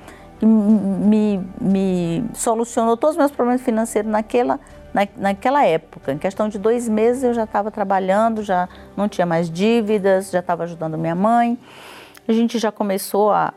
[0.41, 4.61] me, me solucionou todos os meus problemas financeiros naquela,
[4.95, 6.13] na, naquela época.
[6.13, 10.39] Em questão de dois meses, eu já estava trabalhando, já não tinha mais dívidas, já
[10.39, 11.59] estava ajudando minha mãe.
[12.29, 13.53] A gente já começou a,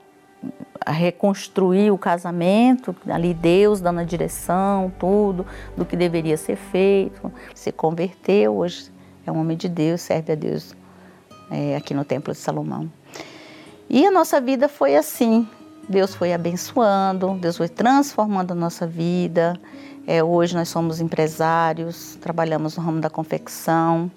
[0.84, 5.45] a reconstruir o casamento, ali Deus dando a direção, tudo,
[5.77, 7.32] do que deveria ser feito.
[7.54, 8.91] Se converteu, hoje
[9.25, 10.75] é um homem de Deus, serve a Deus
[11.51, 12.91] é, aqui no Templo de Salomão.
[13.89, 15.47] E a nossa vida foi assim.
[15.88, 19.60] Deus foi abençoando, Deus foi transformando a nossa vida.
[20.08, 24.10] É, hoje nós somos empresários, trabalhamos no ramo da confecção.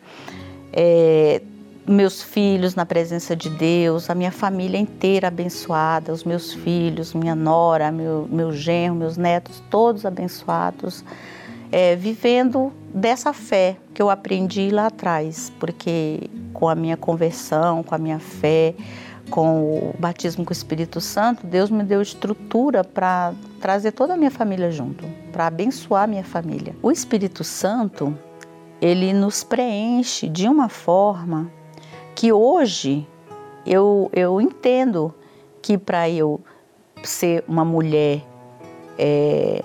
[0.72, 1.42] É,
[1.86, 7.34] meus filhos na presença de Deus, a minha família inteira abençoada, os meus filhos, minha
[7.34, 11.04] nora, meu, meu genro, meus netos, todos abençoados,
[11.70, 17.94] é, vivendo dessa fé que eu aprendi lá atrás, porque com a minha conversão, com
[17.94, 18.74] a minha fé,
[19.30, 24.16] com o batismo com o Espírito Santo, Deus me deu estrutura para trazer toda a
[24.16, 26.74] minha família junto, para abençoar a minha família.
[26.82, 28.16] O Espírito Santo,
[28.80, 31.50] ele nos preenche de uma forma
[32.14, 33.06] que hoje
[33.66, 35.14] eu, eu entendo
[35.60, 36.40] que para eu
[37.02, 38.22] ser uma mulher
[38.98, 39.62] é,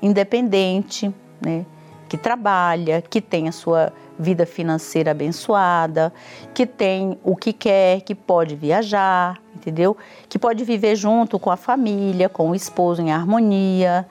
[0.00, 1.66] independente, né,
[2.08, 6.12] que trabalha, que tem a sua vida financeira abençoada,
[6.54, 9.96] que tem o que quer, que pode viajar, entendeu?
[10.28, 14.06] Que pode viver junto com a família, com o esposo em harmonia.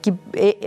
[0.00, 0.14] Que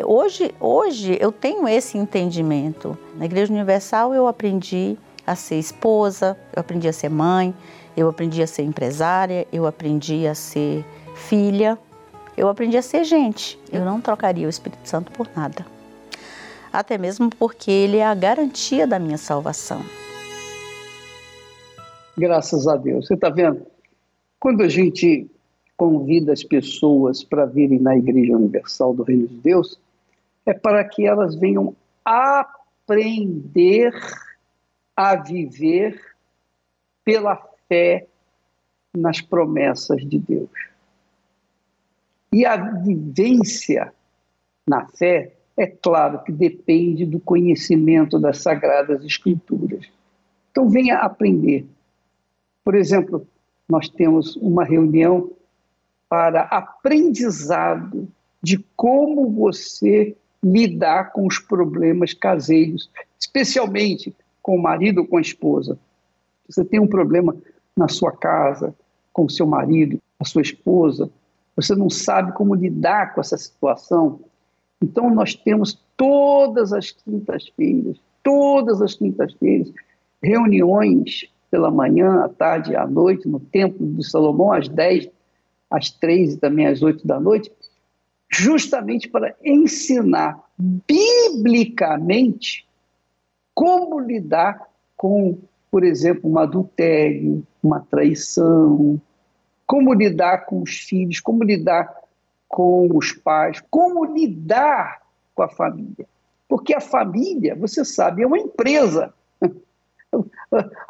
[0.03, 2.97] hoje, hoje eu tenho esse entendimento.
[3.15, 4.97] Na Igreja Universal eu aprendi
[5.31, 7.53] a ser esposa, eu aprendi a ser mãe,
[7.95, 11.77] eu aprendi a ser empresária, eu aprendi a ser filha,
[12.37, 13.59] eu aprendi a ser gente.
[13.71, 15.65] Eu não trocaria o Espírito Santo por nada.
[16.71, 19.81] Até mesmo porque ele é a garantia da minha salvação.
[22.17, 23.07] Graças a Deus.
[23.07, 23.65] Você está vendo?
[24.39, 25.29] Quando a gente
[25.75, 29.79] convida as pessoas para virem na Igreja Universal do Reino de Deus,
[30.45, 33.91] é para que elas venham aprender
[34.95, 35.99] a viver
[37.03, 37.35] pela
[37.67, 38.07] fé
[38.93, 40.49] nas promessas de Deus.
[42.33, 43.93] E a vivência
[44.67, 49.85] na fé, é claro que depende do conhecimento das Sagradas Escrituras.
[50.49, 51.65] Então, venha aprender.
[52.63, 53.27] Por exemplo,
[53.67, 55.31] nós temos uma reunião
[56.07, 58.07] para aprendizado
[58.41, 65.21] de como você lidar com os problemas caseiros, especialmente com o marido ou com a
[65.21, 65.77] esposa.
[66.47, 67.35] Você tem um problema
[67.75, 68.73] na sua casa,
[69.13, 71.09] com o seu marido, a sua esposa,
[71.55, 74.19] você não sabe como lidar com essa situação.
[74.81, 79.71] Então, nós temos todas as quintas-feiras, todas as quintas-feiras,
[80.21, 85.09] reuniões pela manhã, à tarde à noite, no Templo de Salomão, às 10,
[85.69, 87.51] às 3 e também às 8 da noite,
[88.29, 92.65] justamente para ensinar biblicamente
[93.53, 95.37] como lidar com,
[95.69, 98.99] por exemplo, um adultério, uma traição,
[99.65, 101.93] como lidar com os filhos, como lidar
[102.47, 105.01] com os pais, como lidar
[105.33, 106.05] com a família.
[106.47, 109.13] Porque a família, você sabe, é uma empresa.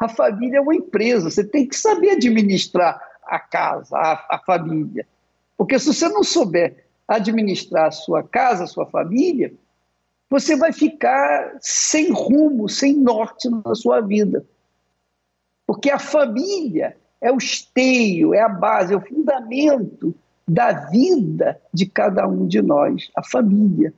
[0.00, 5.06] A família é uma empresa, você tem que saber administrar a casa, a, a família.
[5.56, 9.54] Porque se você não souber administrar a sua casa, a sua família,
[10.32, 14.42] você vai ficar sem rumo, sem norte na sua vida.
[15.66, 20.14] Porque a família é o esteio, é a base, é o fundamento
[20.48, 23.92] da vida de cada um de nós, a família.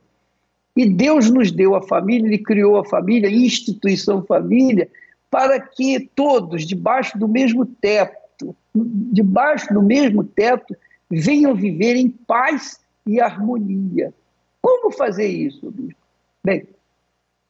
[0.75, 4.89] E Deus nos deu a família, Ele criou a família, instituição família,
[5.31, 10.75] para que todos, debaixo do mesmo teto, debaixo do mesmo teto,
[11.09, 14.13] venham viver em paz e harmonia.
[14.61, 16.04] Como fazer isso, bispo?
[16.45, 16.67] Bem,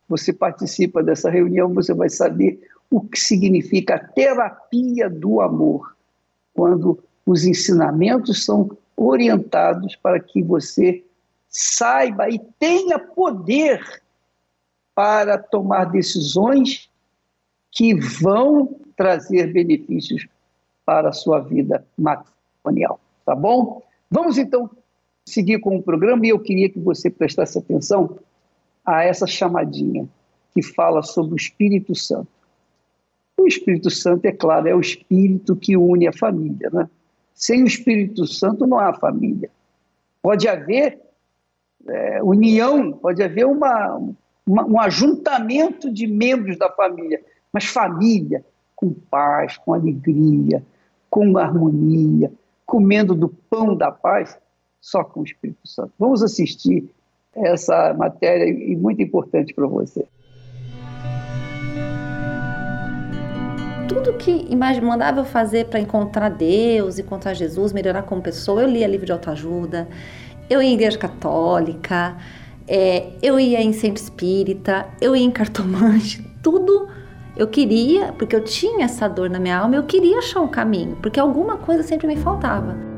[0.08, 5.98] você participa dessa reunião, você vai saber o que significa a terapia do amor,
[6.54, 11.04] quando os ensinamentos são orientados para que você
[11.50, 13.84] saiba e tenha poder
[14.96, 16.90] para tomar decisões
[17.70, 20.26] que vão trazer benefícios
[20.86, 23.82] para a sua vida matrimonial, tá bom?
[24.10, 24.70] Vamos então
[25.28, 28.18] seguir com o programa e eu queria que você prestasse atenção
[28.86, 30.08] a essa chamadinha
[30.54, 32.28] que fala sobre o Espírito Santo.
[33.38, 36.89] O Espírito Santo, é claro, é o Espírito que une a família, né?
[37.34, 39.50] Sem o Espírito Santo não há família.
[40.21, 41.02] Pode haver
[41.88, 44.00] é, união, pode haver uma,
[44.45, 47.21] uma, um ajuntamento de membros da família,
[47.52, 48.45] mas família
[48.76, 50.63] com paz, com alegria,
[51.10, 52.32] com harmonia,
[52.65, 54.38] comendo do pão da paz,
[54.82, 55.91] só com o Espírito Santo.
[56.00, 56.89] Vamos assistir
[57.36, 60.06] essa matéria e muito importante para você.
[63.88, 68.86] tudo que mandava eu fazer para encontrar Deus, encontrar Jesus, melhorar como pessoa, eu lia
[68.88, 69.88] livro de autoajuda,
[70.50, 72.15] eu ia em igreja católica,
[72.67, 76.88] é, eu ia em centro espírita, eu ia em cartomante, tudo
[77.38, 80.98] eu queria, porque eu tinha essa dor na minha alma, eu queria achar um caminho,
[81.02, 82.95] porque alguma coisa sempre me faltava.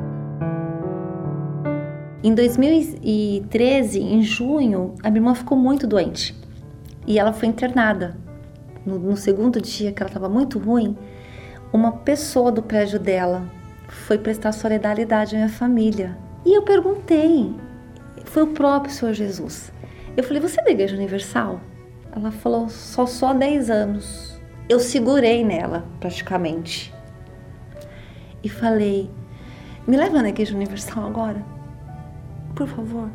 [2.23, 6.35] Em 2013, em junho, a minha irmã ficou muito doente
[7.05, 8.17] e ela foi internada
[8.87, 10.97] no, no segundo dia que ela estava muito ruim,
[11.73, 13.45] uma pessoa do prédio dela
[13.87, 16.17] foi prestar solidariedade à minha família.
[16.45, 17.53] E eu perguntei,
[18.23, 19.71] foi o próprio Senhor Jesus.
[20.15, 21.59] Eu falei, você é da Igreja Universal?
[22.15, 24.41] Ela falou, só só 10 anos.
[24.69, 26.93] Eu segurei nela, praticamente.
[28.41, 29.09] E falei,
[29.85, 31.56] me leva na Igreja Universal agora?
[32.57, 33.09] Por favor.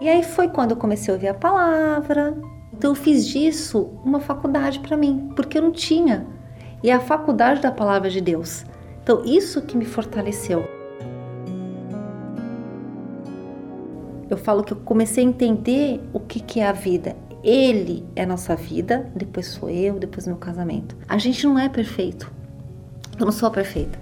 [0.00, 2.36] E aí foi quando eu comecei a ouvir a palavra,
[2.72, 6.26] então eu fiz disso uma faculdade para mim, porque eu não tinha.
[6.82, 8.64] E é a faculdade da palavra de Deus.
[9.02, 10.64] Então isso que me fortaleceu.
[14.28, 17.16] Eu falo que eu comecei a entender o que, que é a vida.
[17.42, 20.96] Ele é a nossa vida, depois sou eu, depois meu casamento.
[21.08, 22.32] A gente não é perfeito.
[23.18, 23.98] Eu não sou perfeita,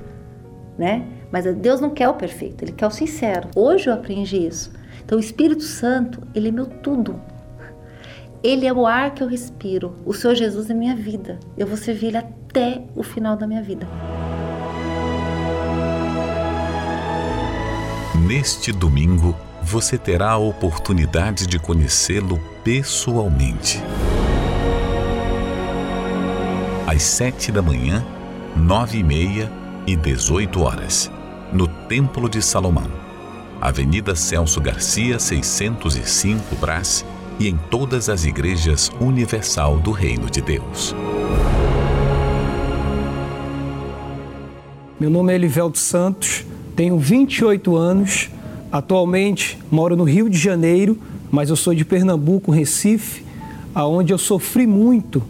[0.79, 1.18] né?
[1.31, 3.49] Mas Deus não quer o perfeito, Ele quer o sincero.
[3.55, 4.73] Hoje eu aprendi isso.
[5.05, 7.21] Então o Espírito Santo, Ele é meu tudo.
[8.43, 9.97] Ele é o ar que eu respiro.
[10.07, 11.39] O Senhor Jesus é minha vida.
[11.57, 13.87] Eu vou servir Ele até o final da minha vida.
[18.27, 23.83] Neste domingo, você terá a oportunidade de conhecê-lo pessoalmente.
[26.87, 28.05] Às sete da manhã,
[28.57, 29.51] nove e meia
[29.87, 31.11] e dezoito horas,
[31.53, 32.87] no Templo de Salomão,
[33.61, 37.05] Avenida Celso Garcia, 605 Brás,
[37.41, 40.95] e em todas as igrejas universal do Reino de Deus.
[45.01, 48.29] Meu nome é Elivelto Santos, tenho 28 anos,
[48.71, 50.99] atualmente moro no Rio de Janeiro,
[51.31, 53.25] mas eu sou de Pernambuco, Recife,
[53.75, 55.23] aonde eu sofri muito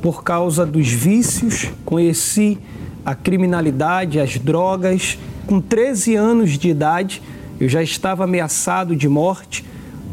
[0.00, 2.58] por causa dos vícios, conheci
[3.04, 5.18] a criminalidade, as drogas.
[5.48, 7.22] Com 13 anos de idade,
[7.58, 9.64] eu já estava ameaçado de morte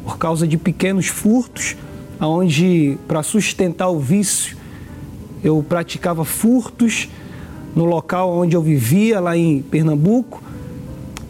[0.06, 1.76] por causa de pequenos furtos,
[2.22, 4.56] onde para sustentar o vício
[5.44, 7.10] eu praticava furtos
[7.76, 10.42] no local onde eu vivia, lá em Pernambuco.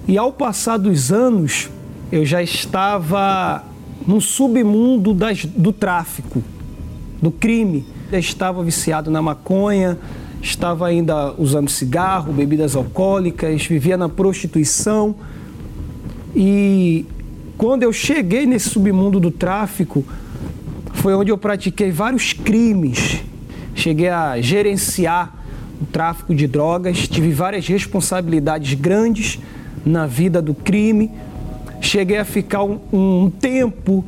[0.07, 1.71] E ao passar dos anos,
[2.11, 3.63] eu já estava
[4.05, 6.43] no submundo das, do tráfico,
[7.19, 7.83] do crime.
[8.11, 9.97] Eu estava viciado na maconha,
[10.45, 15.15] estava ainda usando cigarro, bebidas alcoólicas, vivia na prostituição.
[16.35, 17.05] E
[17.57, 20.05] quando eu cheguei nesse submundo do tráfico,
[20.93, 23.23] foi onde eu pratiquei vários crimes.
[23.73, 25.33] Cheguei a gerenciar
[25.81, 29.39] o tráfico de drogas, tive várias responsabilidades grandes
[29.83, 31.11] na vida do crime.
[31.81, 34.05] Cheguei a ficar um, um tempo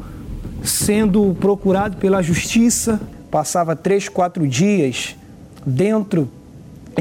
[0.63, 3.01] sendo procurado pela justiça,
[3.31, 5.15] passava três, quatro dias
[5.69, 6.29] dentro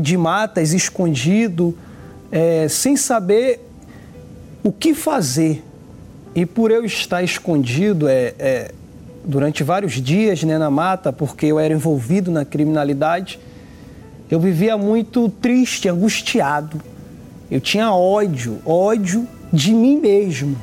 [0.00, 1.76] de matas, escondido,
[2.32, 3.60] é, sem saber
[4.64, 5.62] o que fazer
[6.34, 8.74] e por eu estar escondido é, é,
[9.24, 13.38] durante vários dias né, na mata, porque eu era envolvido na criminalidade,
[14.28, 16.82] eu vivia muito triste, angustiado.
[17.48, 20.56] Eu tinha ódio, ódio de mim mesmo.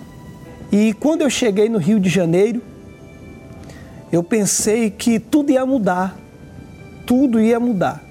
[0.70, 2.62] E quando eu cheguei no Rio de Janeiro,
[4.12, 6.23] eu pensei que tudo ia mudar.
[7.06, 8.04] Tudo ia mudar.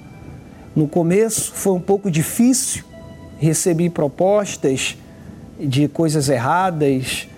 [0.74, 2.84] No começo foi um pouco difícil,
[3.38, 4.97] recebi propostas
[5.61, 7.28] de coisas erradas,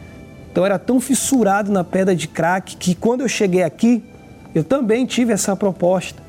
[0.50, 4.02] então era tão fissurado na pedra de crack que quando eu cheguei aqui,
[4.55, 6.22] Eu também tive essa proposta,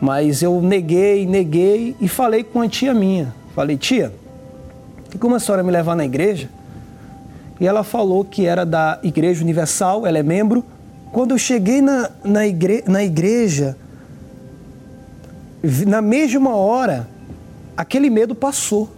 [0.00, 3.34] mas eu neguei, neguei e falei com a tia minha.
[3.56, 4.12] Falei, tia,
[5.10, 6.48] tem como a senhora me levar na igreja?
[7.60, 10.64] E ela falou que era da Igreja Universal, ela é membro.
[11.12, 13.76] Quando eu cheguei na, na, igre, na igreja,
[15.86, 17.08] na mesma hora,
[17.76, 18.90] aquele medo passou.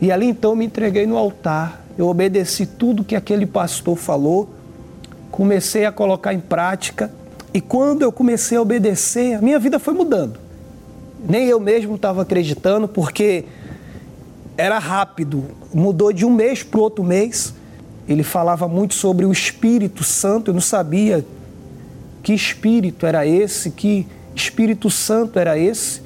[0.00, 1.84] E ali então me entreguei no altar.
[1.96, 4.50] Eu obedeci tudo que aquele pastor falou,
[5.30, 7.10] comecei a colocar em prática.
[7.54, 10.38] E quando eu comecei a obedecer, a minha vida foi mudando.
[11.28, 13.44] Nem eu mesmo estava acreditando, porque
[14.56, 17.54] era rápido, mudou de um mês para o outro mês.
[18.08, 21.24] Ele falava muito sobre o Espírito Santo, eu não sabia
[22.22, 26.02] que espírito era esse, que Espírito Santo era esse.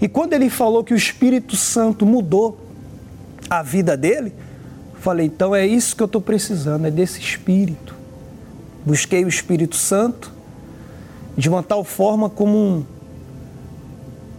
[0.00, 2.60] E quando ele falou que o Espírito Santo mudou
[3.48, 4.32] a vida dele,
[4.98, 7.94] falei, então é isso que eu estou precisando, é desse Espírito.
[8.84, 10.32] Busquei o Espírito Santo
[11.36, 12.86] de uma tal forma como,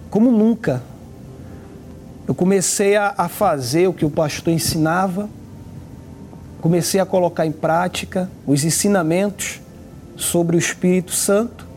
[0.09, 0.81] como nunca
[2.27, 5.29] eu comecei a, a fazer o que o pastor ensinava,
[6.61, 9.59] comecei a colocar em prática os ensinamentos
[10.15, 11.67] sobre o Espírito Santo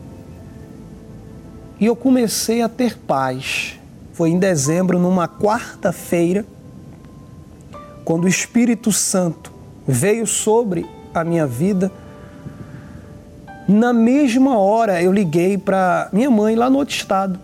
[1.79, 3.79] e eu comecei a ter paz.
[4.13, 6.45] Foi em dezembro, numa quarta-feira,
[8.03, 9.51] quando o Espírito Santo
[9.87, 11.91] veio sobre a minha vida.
[13.67, 17.39] Na mesma hora eu liguei para minha mãe lá no outro estado,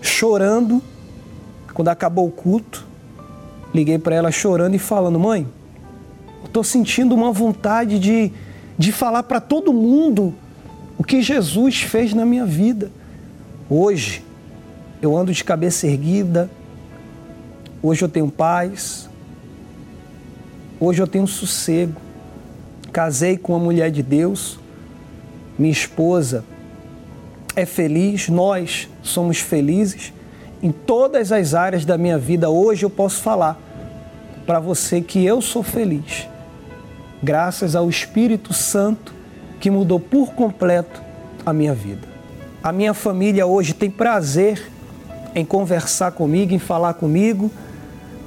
[0.00, 0.82] chorando
[1.78, 2.84] quando acabou o culto,
[3.72, 5.46] liguei para ela chorando e falando: Mãe,
[6.44, 8.32] estou sentindo uma vontade de,
[8.76, 10.34] de falar para todo mundo
[10.98, 12.90] o que Jesus fez na minha vida.
[13.70, 14.24] Hoje,
[15.02, 16.50] eu ando de cabeça erguida,
[17.82, 19.10] hoje eu tenho paz,
[20.80, 22.00] hoje eu tenho sossego.
[22.90, 24.58] Casei com uma mulher de Deus,
[25.58, 26.42] minha esposa
[27.54, 30.14] é feliz, nós somos felizes.
[30.62, 33.60] Em todas as áreas da minha vida, hoje eu posso falar
[34.46, 36.26] para você que eu sou feliz,
[37.22, 39.12] graças ao Espírito Santo
[39.60, 41.02] que mudou por completo
[41.44, 42.07] a minha vida.
[42.62, 44.60] A minha família hoje tem prazer
[45.32, 47.50] em conversar comigo, em falar comigo.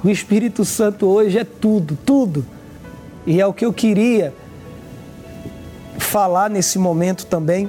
[0.02, 2.46] O Espírito Santo hoje é tudo, tudo.
[3.26, 4.32] E é o que eu queria
[5.98, 7.68] falar nesse momento também,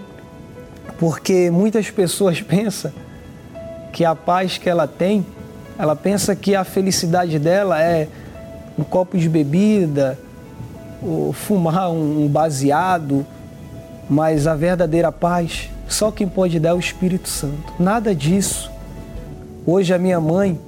[0.98, 2.94] porque muitas pessoas pensam
[3.92, 5.26] que a paz que ela tem,
[5.78, 8.08] ela pensa que a felicidade dela é
[8.80, 10.18] um copo de bebida,
[11.02, 13.26] ou fumar um baseado,
[14.10, 17.74] mas a verdadeira paz só quem pode dar é o Espírito Santo.
[17.80, 18.72] Nada disso.
[19.66, 20.60] Hoje a minha mãe,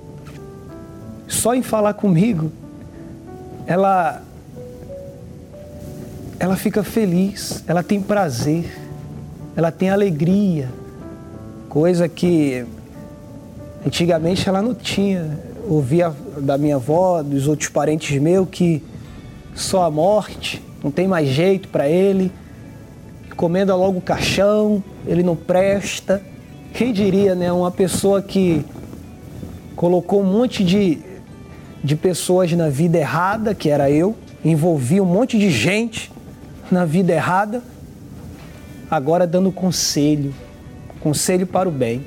[1.28, 2.52] só em falar comigo,
[3.66, 4.22] ela
[6.40, 8.66] ela fica feliz, ela tem prazer,
[9.56, 10.70] ela tem alegria,
[11.70, 12.66] coisa que
[13.86, 15.38] Antigamente ela não tinha.
[15.68, 18.84] Ouvia da minha avó, dos outros parentes meus, que
[19.54, 22.32] só a morte, não tem mais jeito para ele.
[23.36, 26.22] Comenda logo o caixão, ele não presta.
[26.74, 27.52] Quem diria, né?
[27.52, 28.66] Uma pessoa que
[29.76, 31.00] colocou um monte de,
[31.84, 36.12] de pessoas na vida errada, que era eu, envolvia um monte de gente
[36.72, 37.64] na vida errada,
[38.90, 40.34] agora dando conselho,
[41.00, 42.04] conselho para o bem.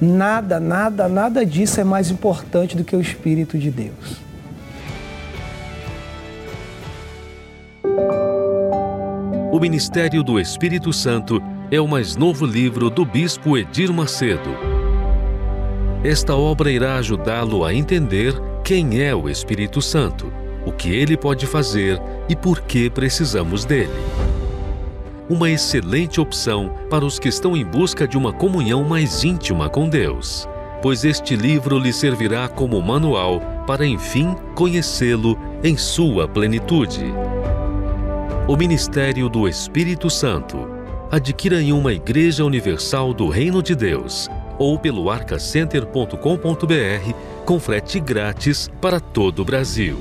[0.00, 4.20] Nada, nada, nada disso é mais importante do que o Espírito de Deus.
[9.52, 11.40] O Ministério do Espírito Santo
[11.72, 14.50] é o mais novo livro do Bispo Edir Macedo.
[16.04, 20.30] Esta obra irá ajudá-lo a entender quem é o Espírito Santo,
[20.66, 21.98] o que ele pode fazer
[22.28, 23.90] e por que precisamos dele
[25.30, 29.88] uma excelente opção para os que estão em busca de uma comunhão mais íntima com
[29.88, 30.46] Deus,
[30.82, 37.14] pois este livro lhe servirá como manual para, enfim, conhecê-lo em sua plenitude.
[38.46, 40.81] O Ministério do Espírito Santo.
[41.12, 46.16] Adquira em uma Igreja Universal do Reino de Deus ou pelo arcacenter.com.br
[47.44, 49.98] com frete grátis para todo o Brasil.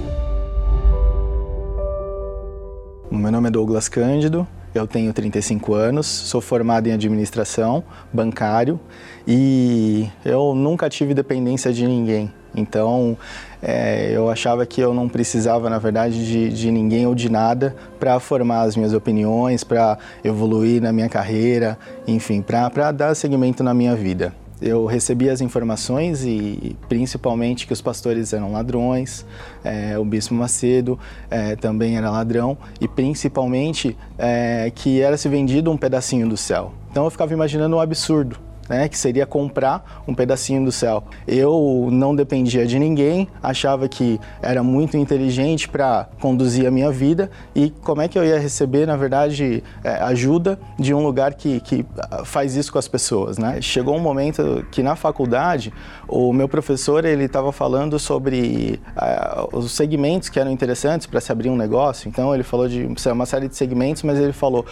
[3.11, 7.83] Meu nome é Douglas Cândido, eu tenho 35 anos, sou formado em administração,
[8.13, 8.79] bancário
[9.27, 12.31] e eu nunca tive dependência de ninguém.
[12.55, 13.17] Então,
[13.61, 17.75] é, eu achava que eu não precisava, na verdade, de, de ninguém ou de nada
[17.99, 23.73] para formar as minhas opiniões, para evoluir na minha carreira, enfim, para dar seguimento na
[23.73, 29.25] minha vida eu recebi as informações e principalmente que os pastores eram ladrões,
[29.63, 30.99] é, o bispo Macedo
[31.31, 36.73] é, também era ladrão e principalmente é, que era se vendido um pedacinho do céu.
[36.91, 38.37] Então eu ficava imaginando um absurdo
[38.71, 41.03] né, que seria comprar um pedacinho do céu.
[41.27, 47.29] Eu não dependia de ninguém, achava que era muito inteligente para conduzir a minha vida
[47.53, 51.59] e como é que eu ia receber, na verdade, é, ajuda de um lugar que,
[51.59, 51.85] que
[52.23, 53.61] faz isso com as pessoas, né?
[53.61, 55.73] Chegou um momento que na faculdade
[56.07, 61.29] o meu professor ele estava falando sobre uh, os segmentos que eram interessantes para se
[61.29, 62.07] abrir um negócio.
[62.07, 64.65] Então ele falou de uma série de segmentos, mas ele falou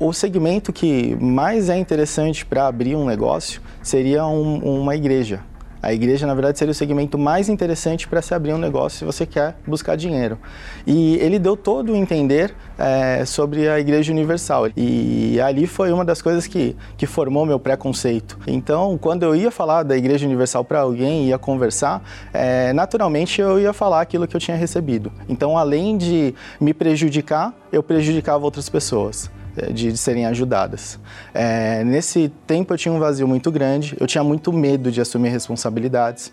[0.00, 3.43] o segmento que mais é interessante para abrir um negócio
[3.82, 5.40] seria um, uma igreja.
[5.84, 9.04] A igreja, na verdade, seria o segmento mais interessante para se abrir um negócio se
[9.04, 10.38] você quer buscar dinheiro.
[10.86, 14.68] E ele deu todo o entender é, sobre a Igreja Universal.
[14.74, 18.38] E ali foi uma das coisas que, que formou meu preconceito.
[18.46, 23.60] Então, quando eu ia falar da Igreja Universal para alguém, ia conversar, é, naturalmente eu
[23.60, 25.12] ia falar aquilo que eu tinha recebido.
[25.28, 29.30] Então, além de me prejudicar, eu prejudicava outras pessoas.
[29.56, 30.98] Eh, de, de serem ajudadas.
[31.32, 35.28] É, nesse tempo eu tinha um vazio muito grande, eu tinha muito medo de assumir
[35.28, 36.32] responsabilidades.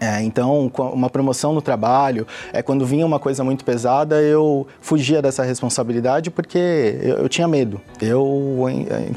[0.00, 5.20] É, então, uma promoção no trabalho, é, quando vinha uma coisa muito pesada, eu fugia
[5.20, 7.78] dessa responsabilidade porque eu, eu tinha medo.
[8.00, 8.64] Eu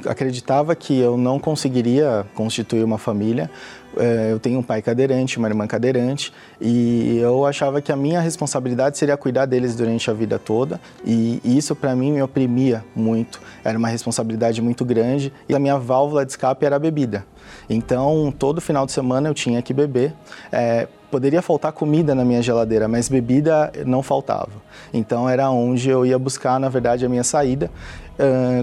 [0.05, 3.49] acreditava que eu não conseguiria constituir uma família.
[3.95, 8.19] É, eu tenho um pai cadeirante, uma irmã cadeirante, e eu achava que a minha
[8.19, 13.39] responsabilidade seria cuidar deles durante a vida toda, e isso para mim me oprimia muito.
[13.63, 17.23] Era uma responsabilidade muito grande, e a minha válvula de escape era a bebida.
[17.69, 20.13] Então, todo final de semana eu tinha que beber.
[20.51, 24.51] É, poderia faltar comida na minha geladeira, mas bebida não faltava.
[24.93, 27.69] Então, era onde eu ia buscar, na verdade, a minha saída.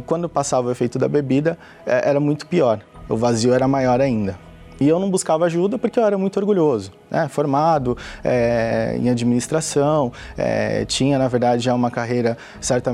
[0.07, 2.81] Quando passava o efeito da bebida, é, era muito pior.
[3.09, 4.39] O vazio era maior ainda.
[4.81, 7.28] E eu não buscava ajuda porque eu era muito orgulhoso, né?
[7.28, 12.91] formado é, em administração, é, tinha na verdade já uma carreira certa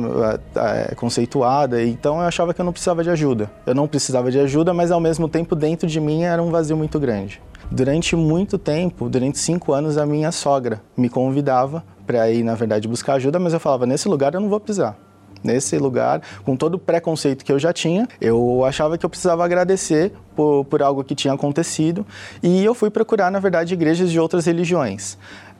[0.56, 3.48] é, conceituada, então eu achava que eu não precisava de ajuda.
[3.64, 6.76] Eu não precisava de ajuda, mas ao mesmo tempo dentro de mim era um vazio
[6.76, 7.40] muito grande.
[7.70, 12.88] Durante muito tempo, durante cinco anos, a minha sogra me convidava para ir, na verdade,
[12.88, 15.05] buscar ajuda, mas eu falava: nesse lugar eu não vou precisar
[15.46, 19.44] nesse lugar, com todo o preconceito que eu já tinha, eu achava que eu precisava
[19.44, 22.04] agradecer por, por algo que tinha acontecido
[22.42, 25.16] e eu fui procurar, na verdade, igrejas de outras religiões.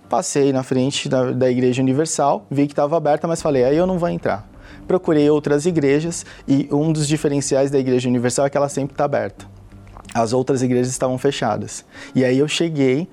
[0.09, 3.87] Passei na frente da, da Igreja Universal, vi que estava aberta, mas falei, aí eu
[3.87, 4.49] não vou entrar.
[4.87, 9.05] Procurei outras igrejas e um dos diferenciais da Igreja Universal é que ela sempre está
[9.05, 9.57] aberta
[10.15, 11.85] as outras igrejas estavam fechadas.
[12.15, 13.07] E aí eu cheguei,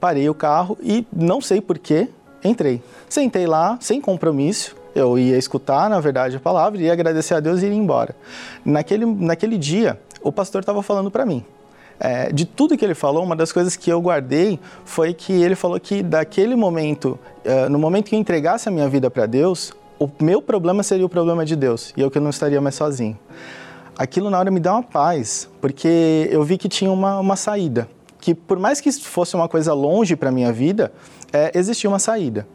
[0.00, 2.08] parei o carro e não sei porquê,
[2.42, 2.80] entrei.
[3.08, 7.62] Sentei lá, sem compromisso, eu ia escutar, na verdade, a palavra, ia agradecer a Deus
[7.62, 8.14] e ir embora.
[8.64, 11.44] Naquele, naquele dia, o pastor estava falando para mim.
[12.00, 15.56] É, de tudo que ele falou, uma das coisas que eu guardei foi que ele
[15.56, 19.72] falou que daquele momento, é, no momento que eu entregasse a minha vida para Deus,
[19.98, 23.18] o meu problema seria o problema de Deus e eu que não estaria mais sozinho.
[23.96, 27.88] Aquilo na hora me deu uma paz, porque eu vi que tinha uma, uma saída.
[28.20, 30.92] Que por mais que fosse uma coisa longe para minha vida,
[31.32, 32.46] é, existia uma saída.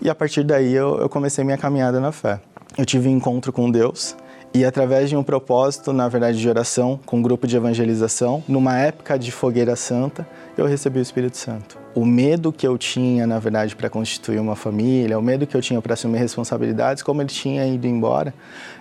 [0.00, 2.40] E a partir daí eu, eu comecei minha caminhada na fé.
[2.78, 4.16] Eu tive um encontro com Deus
[4.52, 8.76] e através de um propósito, na verdade, de oração, com um grupo de evangelização, numa
[8.78, 10.26] época de fogueira santa,
[10.58, 11.79] eu recebi o Espírito Santo.
[11.92, 15.60] O medo que eu tinha, na verdade, para constituir uma família, o medo que eu
[15.60, 18.32] tinha para assumir responsabilidades, como ele tinha ido embora,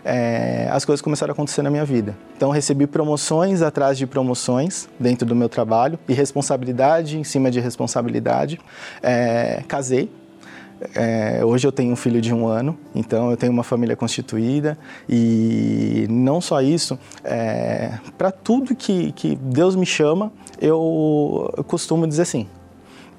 [0.06, 2.16] é, as coisas começaram a acontecer na minha vida.
[2.38, 7.60] Então, recebi promoções atrás de promoções dentro do meu trabalho e responsabilidade em cima de
[7.60, 8.60] responsabilidade.
[9.02, 10.12] É, casei,
[10.96, 14.78] é, hoje eu tenho um filho de um ano, então eu tenho uma família constituída
[15.10, 20.32] e não só isso, é, para tudo que, que Deus me chama,
[20.62, 22.48] eu, eu costumo dizer sim.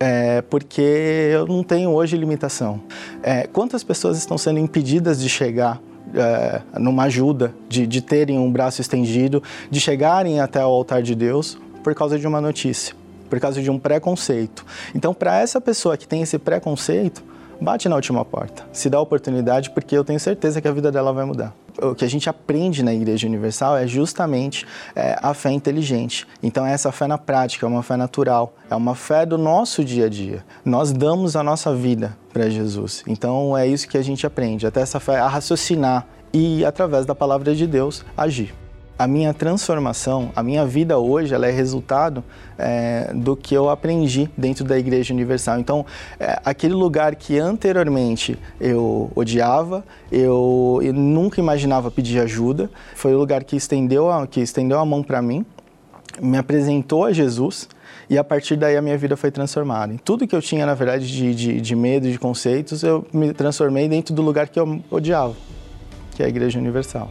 [0.03, 2.81] É, porque eu não tenho hoje limitação.
[3.23, 5.79] É, quantas pessoas estão sendo impedidas de chegar
[6.15, 11.15] é, numa ajuda, de, de terem um braço estendido, de chegarem até o altar de
[11.15, 12.99] Deus por causa de uma notícia?
[13.31, 14.67] por causa de um preconceito.
[14.93, 17.23] Então, para essa pessoa que tem esse preconceito,
[17.61, 20.91] bate na última porta, se dá a oportunidade, porque eu tenho certeza que a vida
[20.91, 21.55] dela vai mudar.
[21.83, 26.27] O que a gente aprende na Igreja Universal é justamente é, a fé inteligente.
[26.43, 29.85] Então, é essa fé na prática, é uma fé natural, é uma fé do nosso
[29.85, 30.45] dia a dia.
[30.65, 33.03] Nós damos a nossa vida para Jesus.
[33.07, 37.15] Então, é isso que a gente aprende, até essa fé a raciocinar e, através da
[37.15, 38.55] palavra de Deus, agir
[39.01, 42.23] a minha transformação, a minha vida hoje, ela é resultado
[42.59, 45.59] é, do que eu aprendi dentro da Igreja Universal.
[45.59, 45.87] Então,
[46.19, 49.83] é, aquele lugar que anteriormente eu odiava,
[50.13, 54.85] eu, eu, nunca imaginava pedir ajuda, foi o lugar que estendeu a, que estendeu a
[54.85, 55.47] mão para mim,
[56.21, 57.71] me apresentou a Jesus
[58.11, 59.95] e a partir daí a minha vida foi transformada.
[59.95, 63.33] Em tudo que eu tinha, na verdade, de, de, de medo, de conceitos, eu me
[63.33, 65.35] transformei dentro do lugar que eu odiava,
[66.15, 67.11] que é a Igreja Universal.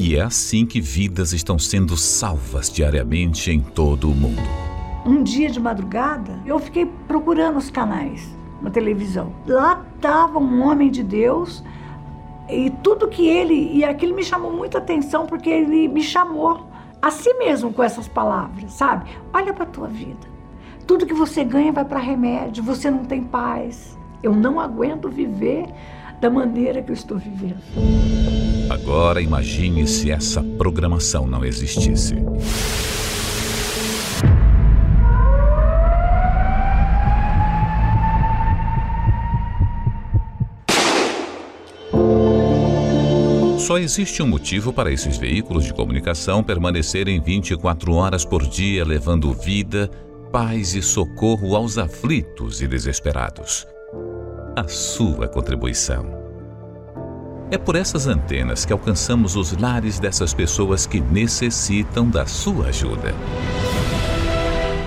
[0.00, 4.48] E é assim que vidas estão sendo salvas diariamente em todo o mundo.
[5.04, 8.32] Um dia de madrugada, eu fiquei procurando os canais
[8.62, 9.32] na televisão.
[9.44, 11.64] Lá estava um homem de Deus
[12.48, 13.72] e tudo que ele.
[13.76, 16.68] E aquilo me chamou muita atenção porque ele me chamou
[17.02, 19.10] a si mesmo com essas palavras, sabe?
[19.32, 20.28] Olha para a tua vida.
[20.86, 23.98] Tudo que você ganha vai para remédio, você não tem paz.
[24.22, 25.66] Eu não aguento viver
[26.20, 27.58] da maneira que eu estou vivendo.
[28.70, 32.14] Agora imagine se essa programação não existisse.
[43.58, 49.30] Só existe um motivo para esses veículos de comunicação permanecerem 24 horas por dia, levando
[49.34, 49.90] vida,
[50.32, 53.66] paz e socorro aos aflitos e desesperados.
[54.58, 56.10] A sua contribuição.
[57.48, 63.14] É por essas antenas que alcançamos os lares dessas pessoas que necessitam da sua ajuda.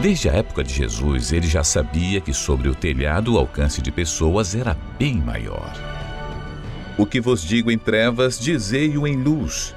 [0.02, 3.94] Desde a época de Jesus, ele já sabia que sobre o telhado o alcance de
[3.94, 5.72] pessoas era bem maior.
[6.98, 9.74] O que vos digo em trevas, dizei-o em luz,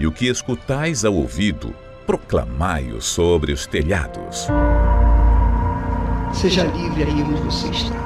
[0.00, 1.72] e o que escutais ao ouvido,
[2.04, 4.48] proclamai-o sobre os telhados.
[6.32, 8.05] Seja livre aí onde você está.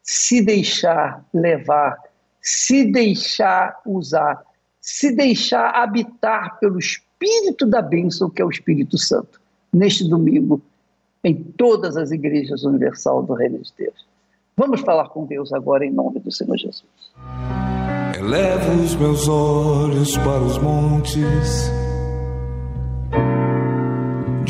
[0.04, 1.98] se deixar levar,
[2.42, 4.44] se deixar usar,
[4.82, 9.40] se deixar habitar pelo Espírito da bênção, que é o Espírito Santo.
[9.72, 10.62] Neste domingo,
[11.24, 14.06] em todas as igrejas universal do Reino de Deus.
[14.58, 16.84] Vamos falar com Deus agora em nome do Senhor Jesus.
[18.18, 21.72] Elevo os meus olhos para os montes,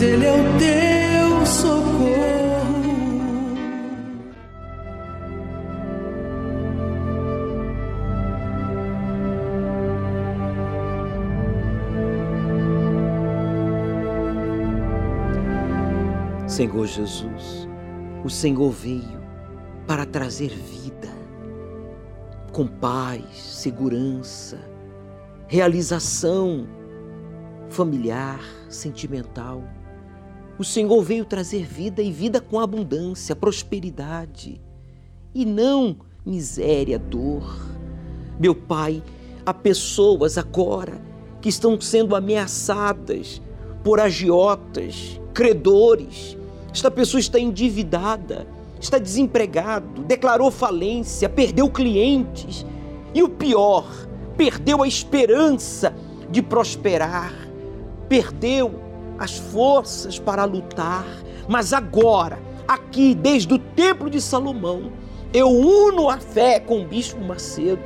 [0.00, 1.98] Ele é o teu socorro.
[16.46, 17.68] Senhor Jesus,
[18.24, 19.22] o Senhor veio
[19.86, 21.08] para trazer vida,
[22.52, 24.58] com paz, segurança,
[25.46, 26.66] realização
[27.68, 29.62] familiar, sentimental.
[30.58, 34.60] O Senhor veio trazer vida e vida com abundância, prosperidade
[35.32, 37.64] e não miséria, dor.
[38.40, 39.00] Meu Pai,
[39.46, 41.00] há pessoas agora
[41.40, 43.40] que estão sendo ameaçadas
[43.84, 46.36] por agiotas, credores.
[46.72, 48.44] Esta pessoa está endividada,
[48.80, 52.66] está desempregado, declarou falência, perdeu clientes
[53.14, 53.88] e o pior,
[54.36, 55.94] perdeu a esperança
[56.28, 57.32] de prosperar,
[58.08, 58.87] perdeu
[59.18, 61.04] as forças para lutar.
[61.48, 64.92] Mas agora, aqui desde o Templo de Salomão,
[65.32, 67.82] eu uno a fé com o Bispo Macedo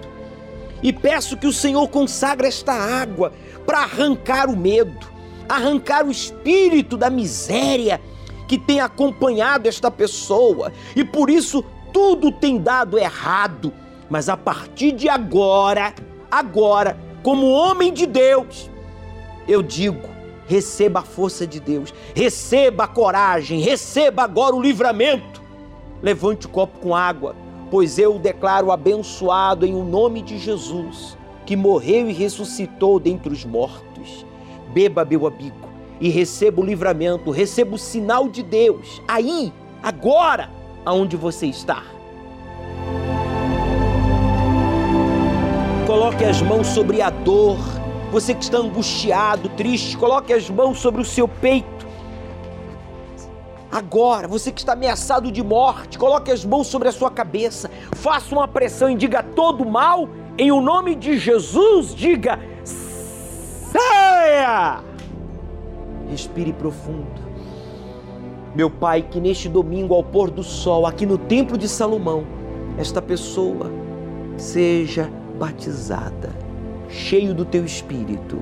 [0.82, 3.32] e peço que o Senhor consagre esta água
[3.64, 5.06] para arrancar o medo,
[5.48, 8.00] arrancar o espírito da miséria
[8.48, 13.72] que tem acompanhado esta pessoa e por isso tudo tem dado errado.
[14.10, 15.94] Mas a partir de agora,
[16.30, 18.68] agora, como homem de Deus,
[19.46, 20.11] eu digo:
[20.52, 25.40] receba a força de Deus, receba a coragem, receba agora o livramento.
[26.02, 27.34] Levante o copo com água,
[27.70, 33.32] pois eu o declaro abençoado em o nome de Jesus, que morreu e ressuscitou dentre
[33.32, 34.26] os mortos.
[34.74, 39.50] Beba, meu amigo, e receba o livramento, receba o sinal de Deus, aí,
[39.82, 40.50] agora,
[40.84, 41.82] aonde você está.
[45.86, 47.81] Coloque as mãos sobre a dor.
[48.12, 51.86] Você que está angustiado, triste, coloque as mãos sobre o seu peito.
[53.70, 57.70] Agora, você que está ameaçado de morte, coloque as mãos sobre a sua cabeça.
[57.92, 64.84] Faça uma pressão e diga todo mal em o nome de Jesus, diga saia!
[66.10, 67.22] Respire profundo.
[68.54, 72.26] Meu Pai, que neste domingo ao pôr do sol, aqui no Templo de Salomão,
[72.76, 73.70] esta pessoa
[74.36, 76.41] seja batizada,
[76.92, 78.38] cheio do teu espírito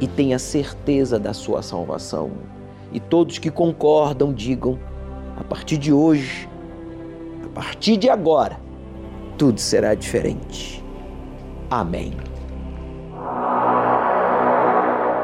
[0.00, 2.30] e tenha certeza da sua salvação.
[2.92, 4.78] E todos que concordam digam:
[5.36, 6.48] a partir de hoje,
[7.44, 8.58] a partir de agora,
[9.36, 10.82] tudo será diferente.
[11.68, 12.12] Amém.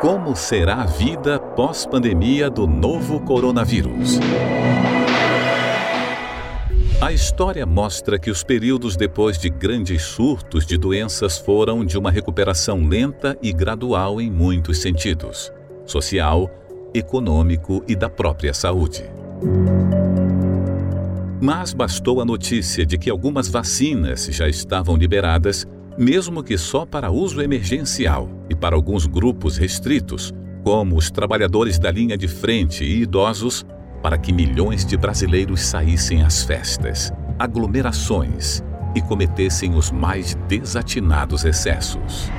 [0.00, 4.18] Como será a vida pós-pandemia do novo coronavírus?
[7.08, 12.10] A história mostra que os períodos depois de grandes surtos de doenças foram de uma
[12.10, 15.50] recuperação lenta e gradual em muitos sentidos
[15.86, 16.50] social,
[16.92, 19.04] econômico e da própria saúde.
[21.40, 27.10] Mas bastou a notícia de que algumas vacinas já estavam liberadas, mesmo que só para
[27.10, 30.30] uso emergencial e para alguns grupos restritos,
[30.62, 33.64] como os trabalhadores da linha de frente e idosos,
[34.02, 38.62] para que milhões de brasileiros saíssem às festas, aglomerações
[38.94, 42.30] e cometessem os mais desatinados excessos.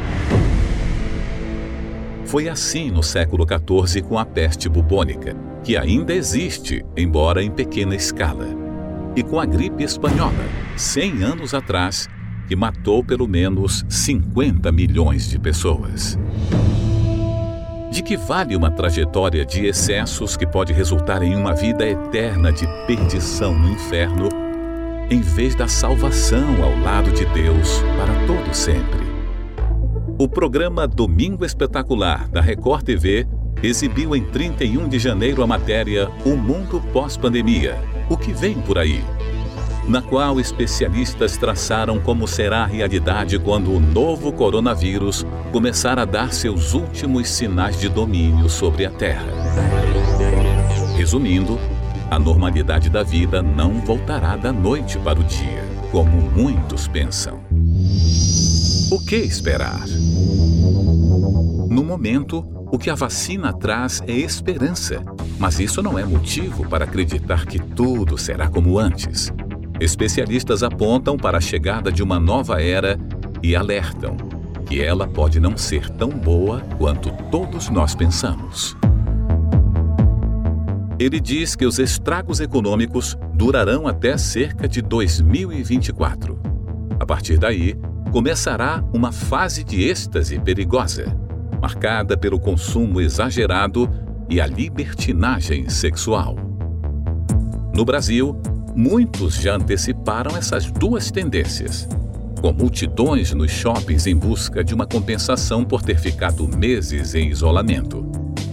[2.26, 7.95] Foi assim no século XIV com a peste bubônica, que ainda existe, embora em pequena
[7.95, 8.47] escala,
[9.16, 10.45] e com a gripe espanhola,
[10.78, 12.07] 100 anos atrás,
[12.47, 16.18] que matou pelo menos 50 milhões de pessoas.
[17.91, 22.67] De que vale uma trajetória de excessos que pode resultar em uma vida eterna de
[22.85, 24.29] perdição no inferno,
[25.09, 28.99] em vez da salvação ao lado de Deus para todo sempre?
[30.19, 33.27] O programa Domingo Espetacular da Record TV
[33.63, 37.75] exibiu em 31 de janeiro a matéria O Mundo Pós-Pandemia
[38.09, 39.03] O que vem por aí?
[39.89, 46.31] Na qual especialistas traçaram como será a realidade quando o novo coronavírus começar a dar
[46.31, 49.25] seus últimos sinais de domínio sobre a Terra.
[50.95, 51.57] Resumindo,
[52.11, 57.39] a normalidade da vida não voltará da noite para o dia, como muitos pensam.
[58.91, 59.87] O que esperar?
[61.67, 65.03] No momento, o que a vacina traz é esperança,
[65.39, 69.33] mas isso não é motivo para acreditar que tudo será como antes.
[69.80, 72.99] Especialistas apontam para a chegada de uma nova era
[73.41, 74.17] e alertam
[74.65, 78.75] que ela pode não ser tão boa quanto todos nós pensamos.
[80.99, 86.38] Ele diz que os estragos econômicos durarão até cerca de 2024.
[86.99, 87.73] A partir daí,
[88.11, 91.05] começará uma fase de êxtase perigosa,
[91.61, 93.89] marcada pelo consumo exagerado
[94.30, 96.36] e a libertinagem sexual.
[97.73, 98.39] No Brasil,
[98.80, 101.88] muitos já anteciparam essas duas tendências,
[102.41, 108.09] com multidões nos shoppings em busca de uma compensação por ter ficado meses em isolamento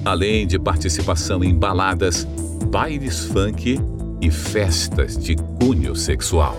[0.06, 2.26] além de participação em baladas,
[2.70, 3.80] bailes funk
[4.20, 6.56] e festas de cunho sexual.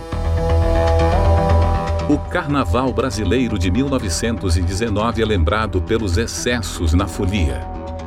[2.09, 7.61] O Carnaval Brasileiro de 1919 é lembrado pelos excessos na folia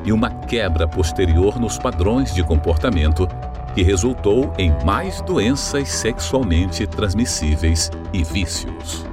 [0.04, 3.26] e uma quebra posterior nos padrões de comportamento
[3.74, 9.04] que resultou em mais doenças sexualmente transmissíveis e vícios.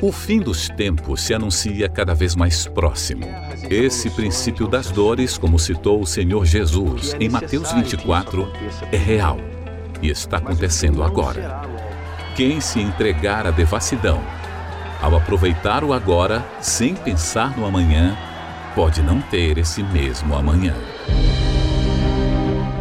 [0.00, 3.26] O fim dos tempos se anuncia cada vez mais próximo.
[3.68, 8.48] Esse princípio das dores, como citou o Senhor Jesus em Mateus 24,
[8.92, 9.38] é real
[10.00, 11.62] e está acontecendo agora.
[12.36, 14.22] Quem se entregar à devassidão,
[15.02, 18.16] ao aproveitar o agora sem pensar no amanhã,
[18.76, 20.76] pode não ter esse mesmo amanhã.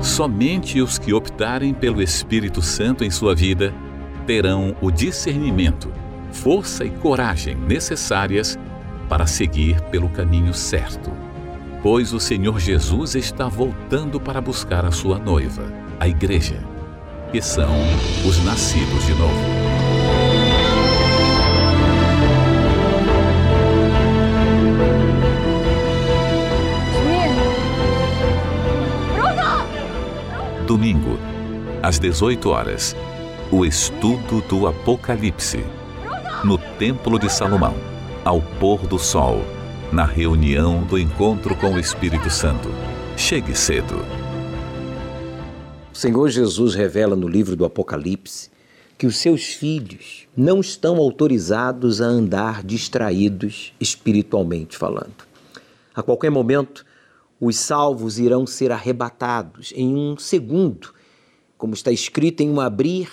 [0.07, 3.73] Somente os que optarem pelo Espírito Santo em sua vida
[4.25, 5.91] terão o discernimento
[6.31, 8.57] força e coragem necessárias
[9.09, 11.11] para seguir pelo caminho certo.
[11.83, 16.63] Pois o Senhor Jesus está voltando para buscar a sua noiva, a Igreja,
[17.31, 17.75] que são
[18.25, 19.66] os nascidos de novo.
[30.77, 31.17] Domingo,
[31.81, 32.95] às 18 horas,
[33.51, 35.65] o estudo do Apocalipse
[36.43, 37.73] no Templo de Salomão,
[38.23, 39.41] ao pôr do sol,
[39.91, 42.69] na reunião do encontro com o Espírito Santo.
[43.17, 44.05] Chegue cedo.
[45.91, 48.51] O Senhor Jesus revela no livro do Apocalipse
[48.99, 55.25] que os seus filhos não estão autorizados a andar distraídos espiritualmente falando.
[55.95, 56.85] A qualquer momento,
[57.39, 60.93] os salvos irão ser arrebatados em um segundo,
[61.57, 63.09] como está escrito em um abrir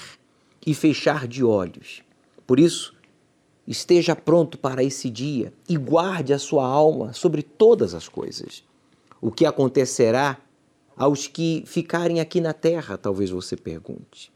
[0.67, 2.03] e fechar de olhos.
[2.47, 2.95] Por isso,
[3.67, 8.63] Esteja pronto para esse dia e guarde a sua alma sobre todas as coisas.
[9.23, 10.39] O que acontecerá
[10.95, 14.31] aos que ficarem aqui na terra, talvez você pergunte.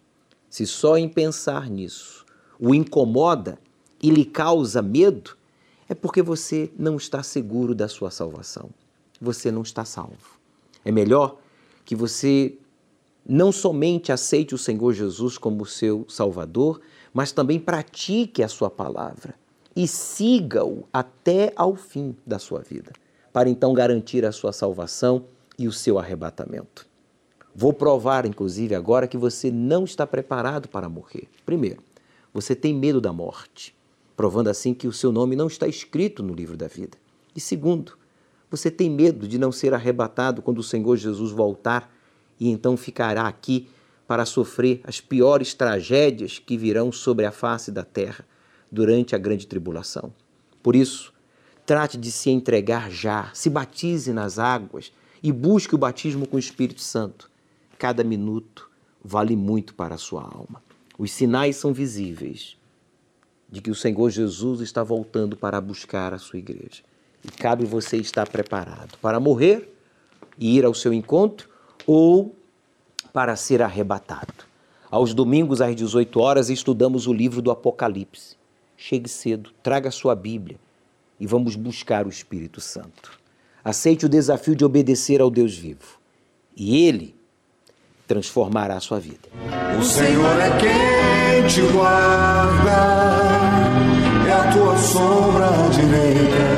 [0.48, 2.24] Se só em pensar nisso
[2.58, 3.58] o incomoda
[4.02, 5.36] e lhe causa medo,
[5.88, 8.70] é porque você não está seguro da sua salvação.
[9.20, 10.38] Você não está salvo.
[10.84, 11.38] É melhor
[11.84, 12.58] que você
[13.26, 16.80] não somente aceite o Senhor Jesus como seu Salvador,
[17.12, 19.34] mas também pratique a sua palavra
[19.76, 22.92] e siga-o até ao fim da sua vida,
[23.32, 25.26] para então garantir a sua salvação
[25.58, 26.86] e o seu arrebatamento.
[27.54, 31.28] Vou provar, inclusive, agora que você não está preparado para morrer.
[31.44, 31.82] Primeiro,
[32.32, 33.74] você tem medo da morte,
[34.16, 36.96] provando assim que o seu nome não está escrito no livro da vida.
[37.34, 37.97] E segundo,
[38.50, 41.92] você tem medo de não ser arrebatado quando o Senhor Jesus voltar
[42.40, 43.68] e então ficará aqui
[44.06, 48.24] para sofrer as piores tragédias que virão sobre a face da terra
[48.72, 50.12] durante a grande tribulação.
[50.62, 51.12] Por isso,
[51.66, 54.90] trate de se entregar já, se batize nas águas
[55.22, 57.30] e busque o batismo com o Espírito Santo.
[57.78, 58.70] Cada minuto
[59.04, 60.62] vale muito para a sua alma.
[60.98, 62.56] Os sinais são visíveis
[63.50, 66.82] de que o Senhor Jesus está voltando para buscar a sua igreja.
[67.24, 69.74] E cabe você estar preparado para morrer
[70.38, 71.48] e ir ao seu encontro
[71.86, 72.34] ou
[73.12, 74.46] para ser arrebatado.
[74.90, 78.36] Aos domingos, às 18 horas, estudamos o livro do Apocalipse.
[78.76, 80.58] Chegue cedo, traga sua Bíblia
[81.18, 83.18] e vamos buscar o Espírito Santo.
[83.64, 85.98] Aceite o desafio de obedecer ao Deus vivo
[86.56, 87.14] e Ele
[88.06, 89.28] transformará a sua vida.
[89.78, 92.70] O Senhor é quem te guarda,
[94.26, 96.57] é a tua sombra direita.